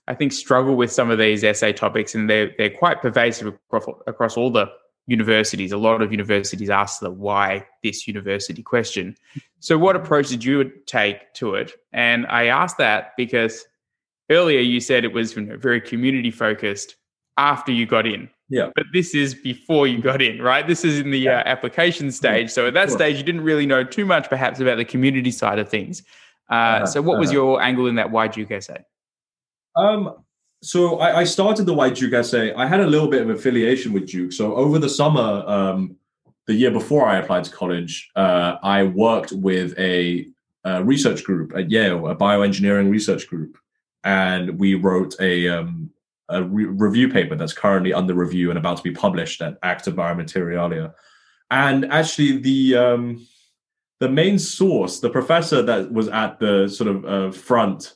I 0.08 0.16
think 0.16 0.32
struggle 0.34 0.76
with 0.76 0.92
some 0.92 1.12
of 1.12 1.20
these 1.20 1.44
essay 1.44 1.72
topics, 1.72 2.16
and 2.16 2.28
they're 2.28 2.52
they're 2.58 2.72
quite 2.72 3.00
pervasive 3.00 3.46
across, 3.46 3.86
across 4.08 4.38
all 4.38 4.50
the 4.50 4.66
universities. 5.10 5.72
A 5.72 5.78
lot 5.78 6.02
of 6.02 6.12
universities 6.12 6.70
ask 6.70 7.00
the 7.00 7.10
why 7.10 7.66
this 7.84 8.08
university 8.08 8.62
question. 8.62 9.16
So, 9.60 9.78
what 9.78 9.96
approach 9.96 10.30
did 10.30 10.44
you 10.44 10.72
take 10.86 11.34
to 11.36 11.56
it? 11.56 11.74
And 11.92 12.28
I 12.28 12.46
asked 12.46 12.78
that 12.78 13.14
because 13.18 13.66
earlier 14.30 14.60
you 14.60 14.80
said 14.80 15.04
it 15.04 15.12
was 15.12 15.36
you 15.36 15.42
know, 15.42 15.58
very 15.58 15.82
community 15.82 16.30
focused 16.30 16.96
after 17.38 17.72
you 17.72 17.86
got 17.86 18.06
in. 18.06 18.30
Yeah. 18.50 18.70
But 18.76 18.86
this 18.94 19.14
is 19.16 19.34
before 19.34 19.88
you 19.88 20.00
got 20.02 20.22
in, 20.22 20.42
right? 20.42 20.66
This 20.66 20.84
is 20.86 21.00
in 21.00 21.12
the 21.12 21.20
yeah. 21.20 21.40
uh, 21.40 21.44
application 21.46 22.12
stage. 22.12 22.52
So 22.52 22.68
at 22.68 22.74
that 22.76 22.92
stage, 22.92 23.18
you 23.18 23.24
didn't 23.24 23.42
really 23.42 23.66
know 23.66 23.84
too 23.84 24.06
much, 24.06 24.30
perhaps, 24.30 24.60
about 24.60 24.78
the 24.78 24.86
community 24.86 25.32
side 25.32 25.60
of 25.60 25.70
things. 25.70 26.04
Uh, 26.50 26.54
uh 26.54 26.86
so, 26.86 27.02
what 27.02 27.20
was 27.20 27.30
uh-huh. 27.30 27.38
your 27.38 27.62
angle 27.62 27.88
in 27.88 27.96
that? 27.96 28.12
Why 28.12 28.28
Duke 28.28 28.62
SA? 28.62 28.78
Um, 29.76 30.16
so 30.62 31.00
I, 31.00 31.20
I, 31.20 31.24
started 31.24 31.66
the 31.66 31.74
White 31.74 31.96
Duke 31.96 32.24
SA. 32.24 32.50
I 32.58 32.68
had 32.68 32.82
a 32.82 32.88
little 32.88 33.08
bit 33.08 33.22
of 33.22 33.30
affiliation 33.30 33.94
with 33.94 34.08
Duke. 34.08 34.34
So 34.34 34.56
over 34.56 34.78
the 34.78 34.90
summer, 34.90 35.44
um, 35.48 35.96
the 36.48 36.54
year 36.54 36.72
before 36.72 37.06
I 37.06 37.18
applied 37.18 37.46
to 37.46 37.52
college, 37.52 38.12
uh, 38.16 38.58
I 38.62 38.84
worked 38.84 39.32
with 39.32 39.78
a, 39.78 40.28
a, 40.66 40.84
research 40.84 41.24
group 41.24 41.56
at 41.56 41.72
Yale, 41.72 42.08
a 42.08 42.16
bioengineering 42.16 42.90
research 42.90 43.28
group, 43.28 43.58
and 44.04 44.60
we 44.60 44.76
wrote 44.76 45.16
a 45.22 45.48
um, 45.48 45.92
a 46.30 46.44
re- 46.44 46.66
review 46.66 47.10
paper 47.10 47.36
that's 47.36 47.54
currently 47.54 47.94
under 47.94 48.14
review 48.14 48.50
and 48.50 48.58
about 48.58 48.78
to 48.78 48.84
be 48.84 48.92
published 48.92 49.42
at 49.42 49.58
Acta 49.64 49.92
Biomaterialia. 49.92 50.94
And 51.52 51.86
actually, 51.86 52.38
the 52.38 52.76
um, 52.76 53.28
the 54.00 54.10
main 54.10 54.40
source, 54.40 55.00
the 55.00 55.10
professor 55.10 55.62
that 55.62 55.92
was 55.92 56.08
at 56.10 56.40
the 56.40 56.68
sort 56.68 56.90
of 56.90 57.06
uh, 57.06 57.32
front 57.32 57.96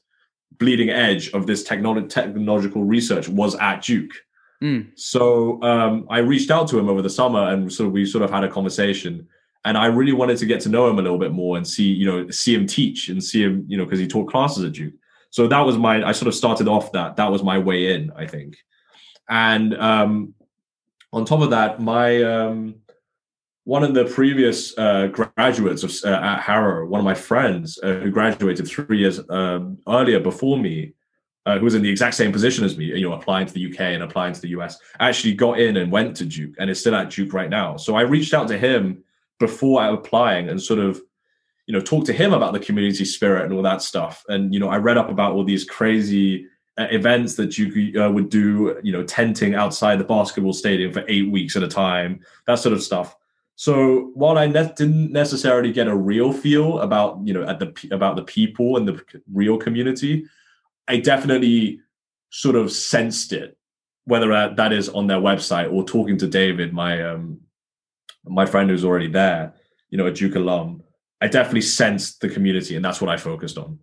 bleeding 0.57 0.89
edge 0.89 1.31
of 1.31 1.47
this 1.47 1.67
technolo- 1.67 2.09
technological 2.09 2.83
research 2.83 3.27
was 3.27 3.55
at 3.55 3.83
Duke. 3.83 4.11
Mm. 4.61 4.91
So 4.95 5.61
um, 5.61 6.07
I 6.09 6.19
reached 6.19 6.51
out 6.51 6.67
to 6.69 6.79
him 6.79 6.89
over 6.89 7.01
the 7.01 7.09
summer, 7.09 7.49
and 7.49 7.71
so 7.71 7.87
we 7.87 8.05
sort 8.05 8.23
of 8.23 8.31
had 8.31 8.43
a 8.43 8.49
conversation. 8.49 9.27
And 9.65 9.77
I 9.77 9.85
really 9.85 10.11
wanted 10.11 10.37
to 10.37 10.45
get 10.45 10.61
to 10.61 10.69
know 10.69 10.87
him 10.89 10.99
a 10.99 11.01
little 11.01 11.17
bit 11.17 11.31
more 11.31 11.57
and 11.57 11.65
see, 11.65 11.85
you 11.85 12.05
know, 12.05 12.29
see 12.29 12.53
him 12.53 12.67
teach 12.67 13.09
and 13.09 13.23
see 13.23 13.41
him, 13.41 13.65
you 13.67 13.77
know, 13.77 13.85
because 13.85 13.99
he 13.99 14.07
taught 14.07 14.29
classes 14.29 14.63
at 14.63 14.73
Duke. 14.73 14.93
So 15.29 15.47
that 15.47 15.61
was 15.61 15.77
my. 15.77 16.03
I 16.07 16.11
sort 16.11 16.27
of 16.27 16.35
started 16.35 16.67
off 16.67 16.91
that. 16.91 17.15
That 17.15 17.31
was 17.31 17.43
my 17.43 17.57
way 17.57 17.93
in, 17.93 18.11
I 18.15 18.27
think. 18.27 18.57
And 19.29 19.73
um, 19.75 20.33
on 21.11 21.25
top 21.25 21.41
of 21.41 21.49
that, 21.51 21.79
my 21.79 22.21
um, 22.23 22.75
one 23.65 23.83
of 23.83 23.93
the 23.93 24.05
previous 24.05 24.77
uh, 24.77 25.07
graduates 25.07 25.83
of, 25.83 25.93
uh, 26.03 26.15
at 26.15 26.41
Harrow, 26.41 26.85
one 26.85 26.99
of 26.99 27.05
my 27.05 27.13
friends 27.13 27.79
uh, 27.81 27.93
who 27.95 28.11
graduated 28.11 28.67
three 28.67 28.99
years 28.99 29.21
um, 29.29 29.77
earlier 29.87 30.19
before 30.19 30.57
me, 30.57 30.93
uh, 31.45 31.57
who 31.57 31.65
was 31.65 31.75
in 31.75 31.81
the 31.81 31.89
exact 31.89 32.15
same 32.15 32.31
position 32.31 32.65
as 32.65 32.77
me, 32.77 32.85
you 32.85 33.07
know, 33.07 33.13
applying 33.13 33.47
to 33.47 33.53
the 33.53 33.71
UK 33.71 33.79
and 33.81 34.03
applying 34.03 34.33
to 34.33 34.41
the 34.41 34.49
US, 34.49 34.77
actually 34.99 35.33
got 35.33 35.59
in 35.59 35.77
and 35.77 35.91
went 35.91 36.15
to 36.17 36.25
Duke 36.25 36.55
and 36.59 36.69
is 36.69 36.79
still 36.79 36.95
at 36.95 37.09
Duke 37.09 37.33
right 37.33 37.49
now. 37.49 37.77
So 37.77 37.95
I 37.95 38.01
reached 38.01 38.33
out 38.33 38.47
to 38.49 38.57
him 38.57 39.03
before 39.39 39.85
applying 39.85 40.49
and 40.49 40.61
sort 40.61 40.79
of 40.79 41.01
you 41.65 41.73
know 41.73 41.81
talk 41.81 42.05
to 42.05 42.13
him 42.13 42.33
about 42.33 42.53
the 42.53 42.59
community 42.59 43.05
spirit 43.05 43.45
and 43.45 43.53
all 43.53 43.61
that 43.61 43.81
stuff 43.81 44.23
and 44.27 44.53
you 44.53 44.59
know 44.59 44.69
i 44.69 44.77
read 44.77 44.97
up 44.97 45.09
about 45.09 45.33
all 45.33 45.43
these 45.43 45.63
crazy 45.65 46.45
uh, 46.77 46.87
events 46.91 47.35
that 47.35 47.57
you 47.57 48.01
uh, 48.01 48.09
would 48.09 48.29
do 48.29 48.77
you 48.83 48.91
know 48.91 49.03
tenting 49.03 49.55
outside 49.55 49.99
the 49.99 50.03
basketball 50.03 50.53
stadium 50.53 50.91
for 50.91 51.03
eight 51.07 51.29
weeks 51.31 51.55
at 51.55 51.63
a 51.63 51.67
time 51.67 52.19
that 52.47 52.55
sort 52.55 52.73
of 52.73 52.83
stuff 52.83 53.15
so 53.55 54.11
while 54.13 54.37
i 54.37 54.45
ne- 54.45 54.73
didn't 54.75 55.11
necessarily 55.11 55.71
get 55.71 55.87
a 55.87 55.95
real 55.95 56.31
feel 56.33 56.79
about 56.79 57.19
you 57.23 57.33
know 57.33 57.43
at 57.43 57.59
the 57.59 57.89
about 57.91 58.15
the 58.15 58.23
people 58.23 58.77
and 58.77 58.87
the 58.87 59.01
real 59.31 59.57
community 59.57 60.25
i 60.87 60.97
definitely 60.97 61.79
sort 62.29 62.55
of 62.55 62.71
sensed 62.71 63.31
it 63.33 63.57
whether 64.05 64.53
that 64.55 64.73
is 64.73 64.89
on 64.89 65.07
their 65.07 65.19
website 65.19 65.71
or 65.71 65.83
talking 65.83 66.17
to 66.17 66.27
david 66.27 66.73
my 66.73 67.03
um 67.03 67.39
my 68.25 68.45
friend 68.45 68.69
who's 68.69 68.85
already 68.85 69.07
there 69.07 69.53
you 69.89 69.97
know 69.97 70.07
a 70.07 70.11
duke 70.11 70.35
alum 70.35 70.83
I 71.23 71.27
definitely 71.27 71.61
sensed 71.61 72.19
the 72.19 72.27
community, 72.27 72.75
and 72.75 72.83
that's 72.83 72.99
what 72.99 73.09
I 73.09 73.15
focused 73.15 73.57
on. 73.57 73.79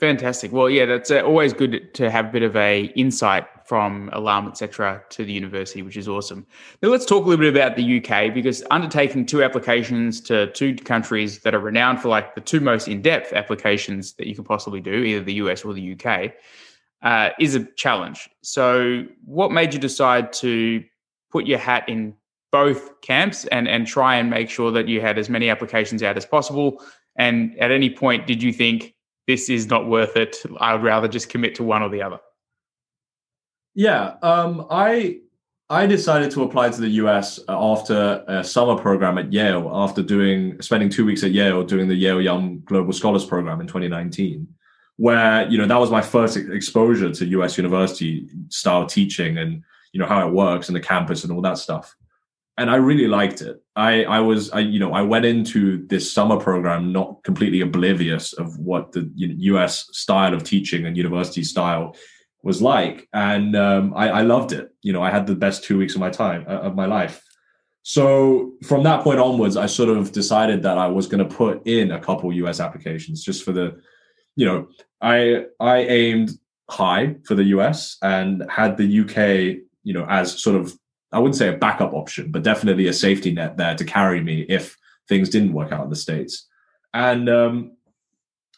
Fantastic. 0.00 0.52
Well, 0.52 0.70
yeah, 0.70 0.86
that's 0.86 1.10
uh, 1.10 1.20
always 1.20 1.52
good 1.52 1.92
to 1.92 2.10
have 2.10 2.26
a 2.26 2.28
bit 2.30 2.42
of 2.42 2.56
a 2.56 2.84
insight 2.96 3.44
from 3.68 4.08
alum, 4.14 4.48
etc., 4.48 5.02
to 5.10 5.24
the 5.24 5.32
university, 5.32 5.82
which 5.82 5.96
is 5.96 6.08
awesome. 6.08 6.46
Now, 6.82 6.88
let's 6.88 7.04
talk 7.04 7.26
a 7.26 7.28
little 7.28 7.44
bit 7.44 7.54
about 7.54 7.76
the 7.76 7.98
UK 7.98 8.32
because 8.32 8.64
undertaking 8.70 9.26
two 9.26 9.44
applications 9.44 10.22
to 10.22 10.50
two 10.52 10.74
countries 10.74 11.40
that 11.40 11.54
are 11.54 11.60
renowned 11.60 12.00
for 12.00 12.08
like 12.08 12.34
the 12.34 12.40
two 12.40 12.60
most 12.60 12.88
in-depth 12.88 13.34
applications 13.34 14.14
that 14.14 14.26
you 14.26 14.34
can 14.34 14.44
possibly 14.44 14.80
do, 14.80 14.94
either 14.94 15.22
the 15.22 15.34
US 15.34 15.64
or 15.64 15.74
the 15.74 15.92
UK, 15.92 16.32
uh, 17.02 17.30
is 17.38 17.54
a 17.54 17.64
challenge. 17.76 18.30
So, 18.42 19.04
what 19.26 19.52
made 19.52 19.74
you 19.74 19.78
decide 19.78 20.32
to 20.34 20.82
put 21.30 21.46
your 21.46 21.58
hat 21.58 21.86
in 21.88 22.14
both 22.50 23.00
camps 23.02 23.44
and 23.46 23.68
and 23.68 23.86
try 23.86 24.16
and 24.16 24.30
make 24.30 24.48
sure 24.48 24.70
that 24.70 24.88
you 24.88 25.00
had 25.00 25.18
as 25.18 25.28
many 25.28 25.50
applications 25.50 26.02
out 26.02 26.16
as 26.16 26.24
possible 26.24 26.82
and 27.16 27.58
at 27.58 27.70
any 27.70 27.90
point 27.90 28.26
did 28.26 28.42
you 28.42 28.52
think 28.52 28.94
this 29.26 29.50
is 29.50 29.66
not 29.66 29.86
worth 29.86 30.16
it 30.16 30.36
i 30.58 30.72
would 30.72 30.82
rather 30.82 31.06
just 31.08 31.28
commit 31.28 31.54
to 31.54 31.62
one 31.62 31.82
or 31.82 31.90
the 31.90 32.00
other 32.00 32.18
yeah 33.78 34.16
um, 34.22 34.66
i 34.70 35.18
i 35.70 35.86
decided 35.86 36.32
to 36.32 36.42
apply 36.42 36.68
to 36.68 36.80
the 36.80 36.88
us 36.88 37.38
after 37.48 38.24
a 38.26 38.42
summer 38.42 38.76
program 38.76 39.16
at 39.18 39.32
yale 39.32 39.70
after 39.72 40.02
doing 40.02 40.60
spending 40.60 40.88
two 40.88 41.06
weeks 41.06 41.22
at 41.22 41.30
yale 41.30 41.62
doing 41.62 41.86
the 41.86 41.94
yale 41.94 42.20
young 42.20 42.60
global 42.64 42.92
scholars 42.92 43.24
program 43.24 43.60
in 43.60 43.68
2019 43.68 44.48
where 44.96 45.48
you 45.48 45.56
know 45.56 45.66
that 45.66 45.78
was 45.78 45.92
my 45.92 46.02
first 46.02 46.36
exposure 46.36 47.12
to 47.12 47.24
us 47.40 47.56
university 47.56 48.28
style 48.48 48.84
teaching 48.84 49.38
and 49.38 49.62
you 49.92 50.00
know 50.00 50.06
how 50.06 50.26
it 50.26 50.32
works 50.32 50.68
and 50.68 50.74
the 50.74 50.80
campus 50.80 51.22
and 51.22 51.32
all 51.32 51.40
that 51.40 51.56
stuff 51.56 51.94
and 52.56 52.68
I 52.68 52.74
really 52.74 53.06
liked 53.06 53.40
it. 53.40 53.62
I 53.76 54.02
I 54.02 54.18
was 54.18 54.50
I 54.50 54.58
you 54.58 54.80
know 54.80 54.92
I 54.92 55.02
went 55.02 55.24
into 55.24 55.86
this 55.86 56.12
summer 56.12 56.36
program 56.36 56.90
not 56.90 57.22
completely 57.22 57.60
oblivious 57.60 58.32
of 58.32 58.58
what 58.58 58.90
the 58.90 59.08
U.S. 59.14 59.88
style 59.92 60.34
of 60.34 60.42
teaching 60.42 60.84
and 60.84 60.96
university 60.96 61.44
style 61.44 61.94
was 62.42 62.62
like, 62.62 63.08
and 63.12 63.56
um, 63.56 63.92
I, 63.96 64.08
I 64.10 64.22
loved 64.22 64.52
it. 64.52 64.70
You 64.82 64.92
know, 64.92 65.02
I 65.02 65.10
had 65.10 65.26
the 65.26 65.34
best 65.34 65.64
two 65.64 65.78
weeks 65.78 65.94
of 65.94 66.00
my 66.00 66.10
time 66.10 66.44
uh, 66.48 66.60
of 66.60 66.74
my 66.74 66.86
life. 66.86 67.22
So 67.82 68.52
from 68.64 68.82
that 68.84 69.02
point 69.02 69.18
onwards, 69.18 69.56
I 69.56 69.66
sort 69.66 69.88
of 69.88 70.12
decided 70.12 70.62
that 70.62 70.78
I 70.78 70.88
was 70.88 71.06
going 71.06 71.26
to 71.26 71.34
put 71.34 71.66
in 71.66 71.90
a 71.90 72.00
couple 72.00 72.32
U.S. 72.32 72.60
applications 72.60 73.24
just 73.24 73.44
for 73.44 73.52
the, 73.52 73.80
you 74.36 74.46
know, 74.46 74.68
I 75.00 75.44
I 75.58 75.78
aimed 75.78 76.30
high 76.70 77.16
for 77.24 77.34
the 77.34 77.44
U.S. 77.44 77.96
and 78.02 78.44
had 78.50 78.76
the 78.76 79.00
UK, 79.00 79.64
you 79.84 79.94
know, 79.94 80.06
as 80.08 80.40
sort 80.40 80.56
of 80.56 80.78
I 81.12 81.18
wouldn't 81.18 81.36
say 81.36 81.48
a 81.48 81.56
backup 81.56 81.94
option, 81.94 82.30
but 82.30 82.42
definitely 82.42 82.86
a 82.86 82.92
safety 82.92 83.32
net 83.32 83.56
there 83.56 83.74
to 83.74 83.84
carry 83.84 84.20
me 84.20 84.42
if 84.48 84.76
things 85.08 85.30
didn't 85.30 85.54
work 85.54 85.72
out 85.72 85.84
in 85.84 85.90
the 85.90 85.96
States. 85.96 86.46
And 86.92 87.28
um, 87.28 87.76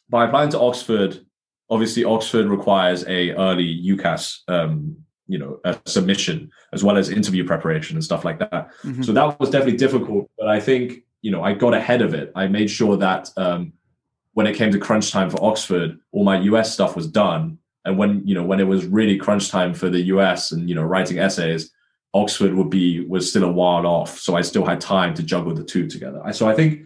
by 0.09 0.27
applying 0.27 0.51
to 0.51 0.61
Oxford, 0.61 1.25
obviously 1.70 2.04
Oxford 2.04 2.46
requires 2.46 3.06
a 3.06 3.30
early 3.33 3.83
UCAS, 3.83 4.40
um, 4.48 4.96
you 5.28 5.38
know, 5.38 5.61
a 5.64 5.78
submission 5.87 6.50
as 6.72 6.83
well 6.83 6.98
as 6.98 7.09
interview 7.09 7.44
preparation 7.44 7.96
and 7.96 8.04
stuff 8.04 8.24
like 8.24 8.38
that. 8.40 8.70
Mm-hmm. 8.83 9.02
So 9.02 9.12
that 9.12 9.38
was 9.38 9.50
definitely 9.50 9.78
difficult, 9.78 10.28
but 10.37 10.48
I 10.48 10.61
think 10.61 11.04
you 11.22 11.30
know 11.30 11.42
I 11.42 11.54
got 11.54 11.74
ahead 11.74 12.02
of 12.02 12.14
it. 12.14 12.33
I 12.35 12.48
made 12.48 12.70
sure 12.70 12.96
that 12.96 13.30
um, 13.37 13.72
when 14.35 14.46
it 14.46 14.56
came 14.56 14.72
to 14.72 14.78
crunch 14.78 15.11
time 15.11 15.30
for 15.30 15.42
Oxford, 15.42 15.98
all 16.12 16.24
my 16.24 16.40
US 16.40 16.72
stuff 16.72 16.96
was 16.96 17.06
done, 17.06 17.59
and 17.85 17.96
when 17.96 18.26
you 18.26 18.35
know 18.35 18.44
when 18.44 18.61
it 18.61 18.66
was 18.66 18.87
really 18.87 19.16
crunch 19.16 19.50
time 19.50 19.72
for 19.72 19.88
the 19.88 20.00
US 20.14 20.52
and 20.52 20.68
you 20.68 20.74
know 20.74 20.83
writing 20.83 21.18
essays, 21.18 21.70
Oxford 22.14 22.54
would 22.54 22.70
be 22.70 23.04
was 23.06 23.28
still 23.28 23.44
a 23.44 23.52
while 23.52 23.87
off, 23.87 24.18
so 24.18 24.37
I 24.37 24.42
still 24.42 24.64
had 24.64 24.80
time 24.80 25.14
to 25.14 25.22
juggle 25.22 25.54
the 25.54 25.64
two 25.64 25.87
together. 25.87 26.22
So 26.33 26.48
I 26.48 26.54
think 26.54 26.83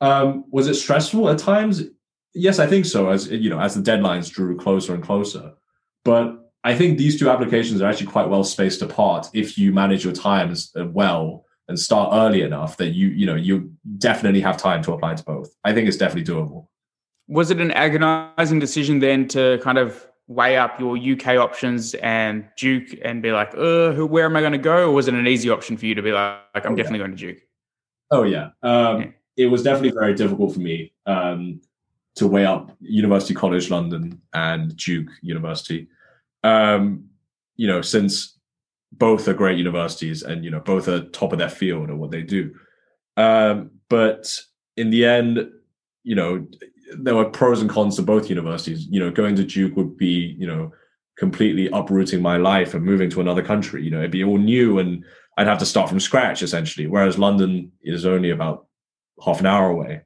um, 0.00 0.44
was 0.50 0.66
it 0.66 0.74
stressful 0.74 1.28
at 1.28 1.38
times? 1.38 1.82
Yes, 2.34 2.58
I 2.58 2.66
think 2.66 2.86
so. 2.86 3.10
As 3.10 3.28
you 3.28 3.50
know, 3.50 3.60
as 3.60 3.74
the 3.74 3.82
deadlines 3.82 4.30
drew 4.30 4.56
closer 4.56 4.94
and 4.94 5.02
closer, 5.02 5.52
but 6.04 6.52
I 6.64 6.74
think 6.74 6.98
these 6.98 7.18
two 7.18 7.28
applications 7.28 7.82
are 7.82 7.88
actually 7.88 8.06
quite 8.06 8.28
well 8.28 8.44
spaced 8.44 8.82
apart 8.82 9.28
if 9.34 9.58
you 9.58 9.72
manage 9.72 10.04
your 10.04 10.12
times 10.12 10.72
uh, 10.78 10.86
well 10.86 11.44
and 11.68 11.78
start 11.78 12.10
early 12.12 12.42
enough 12.42 12.76
that 12.78 12.90
you 12.90 13.08
you 13.08 13.26
know 13.26 13.34
you 13.34 13.72
definitely 13.98 14.40
have 14.40 14.56
time 14.56 14.82
to 14.84 14.92
apply 14.92 15.14
to 15.14 15.24
both. 15.24 15.54
I 15.64 15.72
think 15.72 15.88
it's 15.88 15.96
definitely 15.96 16.32
doable. 16.32 16.68
Was 17.28 17.50
it 17.50 17.60
an 17.60 17.70
agonizing 17.70 18.58
decision 18.58 18.98
then 18.98 19.28
to 19.28 19.58
kind 19.62 19.78
of 19.78 20.06
weigh 20.28 20.56
up 20.56 20.78
your 20.78 20.96
UK 20.96 21.38
options 21.38 21.94
and 21.94 22.46
Duke 22.56 22.88
and 23.02 23.22
be 23.22 23.32
like, 23.32 23.54
uh, 23.56 23.92
where 24.06 24.24
am 24.24 24.36
I 24.36 24.40
going 24.40 24.52
to 24.52 24.58
go? 24.58 24.88
Or 24.88 24.92
was 24.92 25.08
it 25.08 25.14
an 25.14 25.26
easy 25.26 25.50
option 25.50 25.76
for 25.76 25.86
you 25.86 25.94
to 25.94 26.02
be 26.02 26.12
like, 26.12 26.40
like 26.54 26.66
I'm 26.66 26.72
oh, 26.72 26.76
definitely 26.76 27.00
yeah. 27.00 27.06
going 27.06 27.16
to 27.16 27.26
Duke? 27.26 27.38
Oh, 28.10 28.22
yeah. 28.24 28.50
Um, 28.62 29.00
yeah. 29.00 29.08
It 29.36 29.46
was 29.46 29.62
definitely 29.62 29.92
very 29.98 30.14
difficult 30.14 30.54
for 30.54 30.60
me 30.60 30.92
um, 31.06 31.60
to 32.16 32.26
weigh 32.26 32.46
up 32.46 32.70
University 32.80 33.34
College 33.34 33.70
London 33.70 34.20
and 34.34 34.76
Duke 34.76 35.08
University. 35.22 35.88
Um, 36.44 37.04
you 37.56 37.66
know, 37.66 37.82
since 37.82 38.38
both 38.92 39.26
are 39.28 39.34
great 39.34 39.58
universities 39.58 40.22
and, 40.22 40.44
you 40.44 40.50
know, 40.50 40.60
both 40.60 40.88
are 40.88 41.04
top 41.06 41.32
of 41.32 41.38
their 41.38 41.48
field 41.48 41.88
or 41.88 41.96
what 41.96 42.10
they 42.10 42.22
do. 42.22 42.54
Um, 43.16 43.70
but 43.88 44.32
in 44.76 44.90
the 44.90 45.06
end, 45.06 45.50
you 46.02 46.14
know, 46.14 46.46
there 46.96 47.14
were 47.14 47.24
pros 47.24 47.60
and 47.60 47.70
cons 47.70 47.96
to 47.96 48.02
both 48.02 48.28
universities. 48.28 48.86
You 48.86 49.00
know, 49.00 49.10
going 49.10 49.36
to 49.36 49.44
Duke 49.44 49.76
would 49.76 49.96
be, 49.96 50.36
you 50.38 50.46
know, 50.46 50.72
completely 51.16 51.68
uprooting 51.72 52.22
my 52.22 52.36
life 52.36 52.74
and 52.74 52.84
moving 52.84 53.10
to 53.10 53.20
another 53.20 53.42
country. 53.42 53.82
You 53.82 53.90
know, 53.90 53.98
it'd 53.98 54.10
be 54.10 54.24
all 54.24 54.38
new, 54.38 54.78
and 54.78 55.04
I'd 55.38 55.46
have 55.46 55.58
to 55.58 55.66
start 55.66 55.88
from 55.88 56.00
scratch 56.00 56.42
essentially. 56.42 56.86
Whereas 56.86 57.18
London 57.18 57.72
is 57.82 58.04
only 58.04 58.30
about 58.30 58.66
half 59.24 59.40
an 59.40 59.46
hour 59.46 59.70
away. 59.70 60.02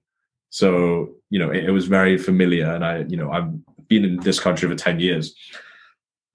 So, 0.51 1.15
you 1.30 1.38
know, 1.38 1.50
it, 1.50 1.64
it 1.64 1.70
was 1.70 1.86
very 1.86 2.18
familiar. 2.18 2.72
And 2.72 2.84
I, 2.84 2.98
you 3.08 3.16
know, 3.16 3.30
I've 3.30 3.52
been 3.88 4.04
in 4.04 4.16
this 4.18 4.40
country 4.40 4.68
for 4.68 4.74
10 4.74 5.00
years. 5.00 5.34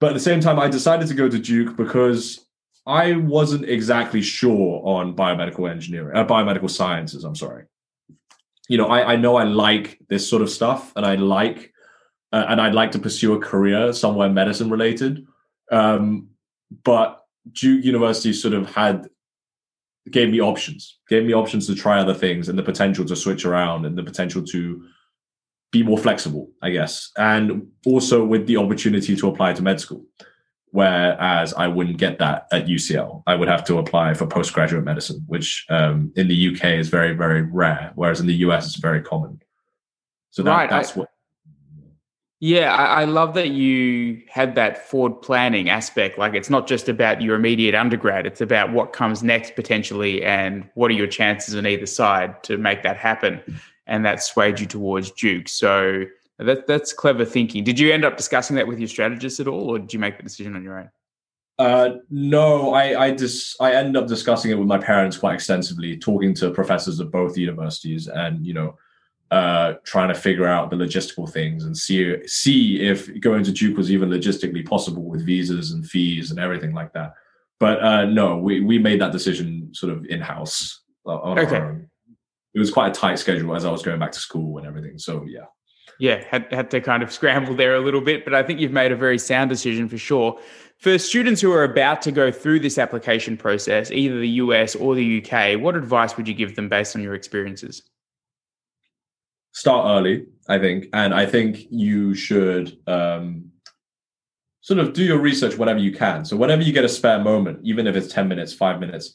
But 0.00 0.08
at 0.10 0.14
the 0.14 0.20
same 0.20 0.40
time, 0.40 0.58
I 0.58 0.68
decided 0.68 1.08
to 1.08 1.14
go 1.14 1.28
to 1.28 1.38
Duke 1.38 1.76
because 1.76 2.46
I 2.86 3.14
wasn't 3.14 3.68
exactly 3.68 4.22
sure 4.22 4.82
on 4.84 5.14
biomedical 5.14 5.70
engineering, 5.70 6.16
uh, 6.16 6.26
biomedical 6.26 6.70
sciences. 6.70 7.24
I'm 7.24 7.36
sorry. 7.36 7.64
You 8.68 8.78
know, 8.78 8.88
I, 8.88 9.12
I 9.12 9.16
know 9.16 9.36
I 9.36 9.44
like 9.44 9.98
this 10.08 10.28
sort 10.28 10.42
of 10.42 10.50
stuff, 10.50 10.92
and 10.96 11.06
I 11.06 11.14
like, 11.16 11.72
uh, 12.32 12.46
and 12.48 12.60
I'd 12.60 12.74
like 12.74 12.92
to 12.92 12.98
pursue 12.98 13.34
a 13.34 13.38
career 13.38 13.92
somewhere 13.92 14.28
medicine 14.28 14.70
related. 14.70 15.26
Um, 15.70 16.28
but 16.82 17.24
Duke 17.52 17.84
University 17.84 18.32
sort 18.32 18.54
of 18.54 18.74
had 18.74 19.08
gave 20.10 20.30
me 20.30 20.40
options, 20.40 20.98
gave 21.08 21.24
me 21.24 21.32
options 21.32 21.66
to 21.66 21.74
try 21.74 21.98
other 21.98 22.14
things, 22.14 22.48
and 22.48 22.58
the 22.58 22.62
potential 22.62 23.04
to 23.04 23.16
switch 23.16 23.44
around, 23.44 23.86
and 23.86 23.96
the 23.96 24.02
potential 24.02 24.42
to 24.42 24.84
be 25.70 25.82
more 25.82 25.98
flexible, 25.98 26.50
I 26.60 26.70
guess, 26.70 27.10
and 27.16 27.68
also 27.86 28.24
with 28.24 28.46
the 28.46 28.58
opportunity 28.58 29.16
to 29.16 29.28
apply 29.28 29.54
to 29.54 29.62
med 29.62 29.80
school. 29.80 30.04
Whereas 30.70 31.52
I 31.52 31.68
wouldn't 31.68 31.98
get 31.98 32.18
that 32.18 32.46
at 32.50 32.66
UCL, 32.66 33.24
I 33.26 33.34
would 33.34 33.48
have 33.48 33.64
to 33.64 33.78
apply 33.78 34.14
for 34.14 34.26
postgraduate 34.26 34.84
medicine, 34.84 35.22
which 35.26 35.66
um, 35.68 36.12
in 36.16 36.28
the 36.28 36.54
UK 36.54 36.64
is 36.78 36.88
very, 36.88 37.14
very 37.14 37.42
rare, 37.42 37.92
whereas 37.94 38.20
in 38.20 38.26
the 38.26 38.34
US 38.46 38.66
it's 38.66 38.76
very 38.76 39.02
common. 39.02 39.42
So 40.30 40.42
that, 40.42 40.50
right. 40.50 40.70
that's 40.70 40.96
I, 40.96 41.00
what. 41.00 41.08
Yeah, 42.44 42.74
I, 42.74 43.02
I 43.02 43.04
love 43.04 43.34
that 43.34 43.50
you 43.50 44.20
had 44.28 44.56
that 44.56 44.88
forward 44.88 45.22
planning 45.22 45.70
aspect. 45.70 46.18
Like 46.18 46.34
it's 46.34 46.50
not 46.50 46.66
just 46.66 46.88
about 46.88 47.22
your 47.22 47.36
immediate 47.36 47.76
undergrad; 47.76 48.26
it's 48.26 48.40
about 48.40 48.72
what 48.72 48.92
comes 48.92 49.22
next 49.22 49.54
potentially, 49.54 50.24
and 50.24 50.68
what 50.74 50.90
are 50.90 50.94
your 50.94 51.06
chances 51.06 51.54
on 51.54 51.68
either 51.68 51.86
side 51.86 52.42
to 52.42 52.58
make 52.58 52.82
that 52.82 52.96
happen 52.96 53.40
and 53.86 54.04
that 54.04 54.24
swayed 54.24 54.58
you 54.58 54.66
towards 54.66 55.12
Duke. 55.12 55.48
So 55.48 56.02
that, 56.40 56.66
that's 56.66 56.92
clever 56.92 57.24
thinking. 57.24 57.62
Did 57.62 57.78
you 57.78 57.92
end 57.92 58.04
up 58.04 58.16
discussing 58.16 58.56
that 58.56 58.66
with 58.66 58.80
your 58.80 58.88
strategist 58.88 59.38
at 59.38 59.46
all, 59.46 59.70
or 59.70 59.78
did 59.78 59.92
you 59.92 60.00
make 60.00 60.16
the 60.16 60.24
decision 60.24 60.56
on 60.56 60.64
your 60.64 60.80
own? 60.80 60.90
Uh, 61.60 61.90
no, 62.10 62.74
I 62.74 63.04
I 63.04 63.10
just 63.12 63.62
I 63.62 63.72
ended 63.74 64.02
up 64.02 64.08
discussing 64.08 64.50
it 64.50 64.58
with 64.58 64.66
my 64.66 64.78
parents 64.78 65.16
quite 65.16 65.34
extensively, 65.34 65.96
talking 65.96 66.34
to 66.34 66.50
professors 66.50 66.98
of 66.98 67.12
both 67.12 67.38
universities, 67.38 68.08
and 68.08 68.44
you 68.44 68.52
know, 68.52 68.76
uh, 69.32 69.74
trying 69.84 70.08
to 70.08 70.14
figure 70.14 70.46
out 70.46 70.70
the 70.70 70.76
logistical 70.76 71.28
things 71.28 71.64
and 71.64 71.76
see 71.76 72.16
see 72.26 72.80
if 72.80 73.08
going 73.20 73.42
to 73.44 73.52
Duke 73.52 73.76
was 73.76 73.90
even 73.90 74.10
logistically 74.10 74.66
possible 74.66 75.02
with 75.02 75.26
visas 75.26 75.72
and 75.72 75.86
fees 75.86 76.30
and 76.30 76.38
everything 76.38 76.74
like 76.74 76.92
that. 76.92 77.14
But 77.58 77.82
uh, 77.82 78.04
no, 78.04 78.36
we 78.36 78.60
we 78.60 78.78
made 78.78 79.00
that 79.00 79.12
decision 79.12 79.70
sort 79.72 79.92
of 79.92 80.04
in 80.06 80.20
house 80.20 80.82
uh, 81.06 81.18
on 81.18 81.38
okay. 81.38 81.56
our 81.56 81.70
own 81.70 81.88
it 82.54 82.58
was 82.58 82.70
quite 82.70 82.96
a 82.96 83.00
tight 83.00 83.18
schedule 83.18 83.54
as 83.54 83.64
I 83.64 83.70
was 83.70 83.82
going 83.82 83.98
back 83.98 84.12
to 84.12 84.20
school 84.20 84.58
and 84.58 84.66
everything. 84.66 84.98
So 84.98 85.24
yeah. 85.26 85.46
Yeah, 85.98 86.24
had, 86.28 86.52
had 86.52 86.70
to 86.72 86.80
kind 86.80 87.02
of 87.02 87.12
scramble 87.18 87.54
there 87.54 87.74
a 87.74 87.80
little 87.80 88.00
bit, 88.00 88.24
but 88.24 88.34
I 88.34 88.42
think 88.42 88.60
you've 88.60 88.72
made 88.72 88.92
a 88.92 88.96
very 88.96 89.18
sound 89.18 89.50
decision 89.50 89.88
for 89.88 89.98
sure. 89.98 90.38
For 90.78 90.98
students 90.98 91.40
who 91.40 91.52
are 91.52 91.64
about 91.64 92.02
to 92.02 92.12
go 92.12 92.32
through 92.32 92.60
this 92.60 92.76
application 92.76 93.36
process, 93.36 93.90
either 93.90 94.18
the 94.18 94.28
US 94.28 94.74
or 94.74 94.94
the 94.94 95.24
UK, 95.24 95.60
what 95.60 95.76
advice 95.76 96.16
would 96.16 96.26
you 96.26 96.34
give 96.34 96.56
them 96.56 96.68
based 96.68 96.96
on 96.96 97.02
your 97.02 97.14
experiences? 97.14 97.82
Start 99.52 99.86
early, 99.86 100.26
I 100.48 100.58
think. 100.58 100.86
And 100.92 101.14
I 101.14 101.26
think 101.26 101.66
you 101.70 102.14
should 102.14 102.78
um, 102.86 103.50
sort 104.60 104.80
of 104.80 104.92
do 104.92 105.04
your 105.04 105.18
research 105.18 105.56
whenever 105.56 105.78
you 105.78 105.92
can. 105.92 106.24
So, 106.24 106.36
whenever 106.36 106.62
you 106.62 106.72
get 106.72 106.84
a 106.84 106.88
spare 106.88 107.18
moment, 107.18 107.60
even 107.62 107.86
if 107.86 107.94
it's 107.94 108.12
10 108.12 108.28
minutes, 108.28 108.54
five 108.54 108.80
minutes, 108.80 109.14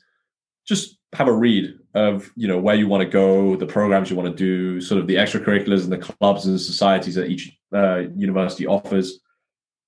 just 0.68 0.98
have 1.14 1.28
a 1.28 1.34
read 1.34 1.80
of 1.94 2.32
you 2.36 2.48
know 2.48 2.60
where 2.60 2.76
you 2.76 2.88
want 2.88 3.02
to 3.02 3.10
go, 3.10 3.56
the 3.56 3.66
programs 3.66 4.10
you 4.10 4.16
want 4.16 4.30
to 4.30 4.36
do, 4.36 4.82
sort 4.82 5.00
of 5.02 5.08
the 5.08 5.16
extracurriculars 5.16 5.84
and 5.84 5.92
the 5.92 5.98
clubs 5.98 6.46
and 6.46 6.60
societies 6.60 7.16
that 7.16 7.30
each 7.30 7.58
uh, 7.74 8.04
university 8.16 8.68
offers, 8.68 9.20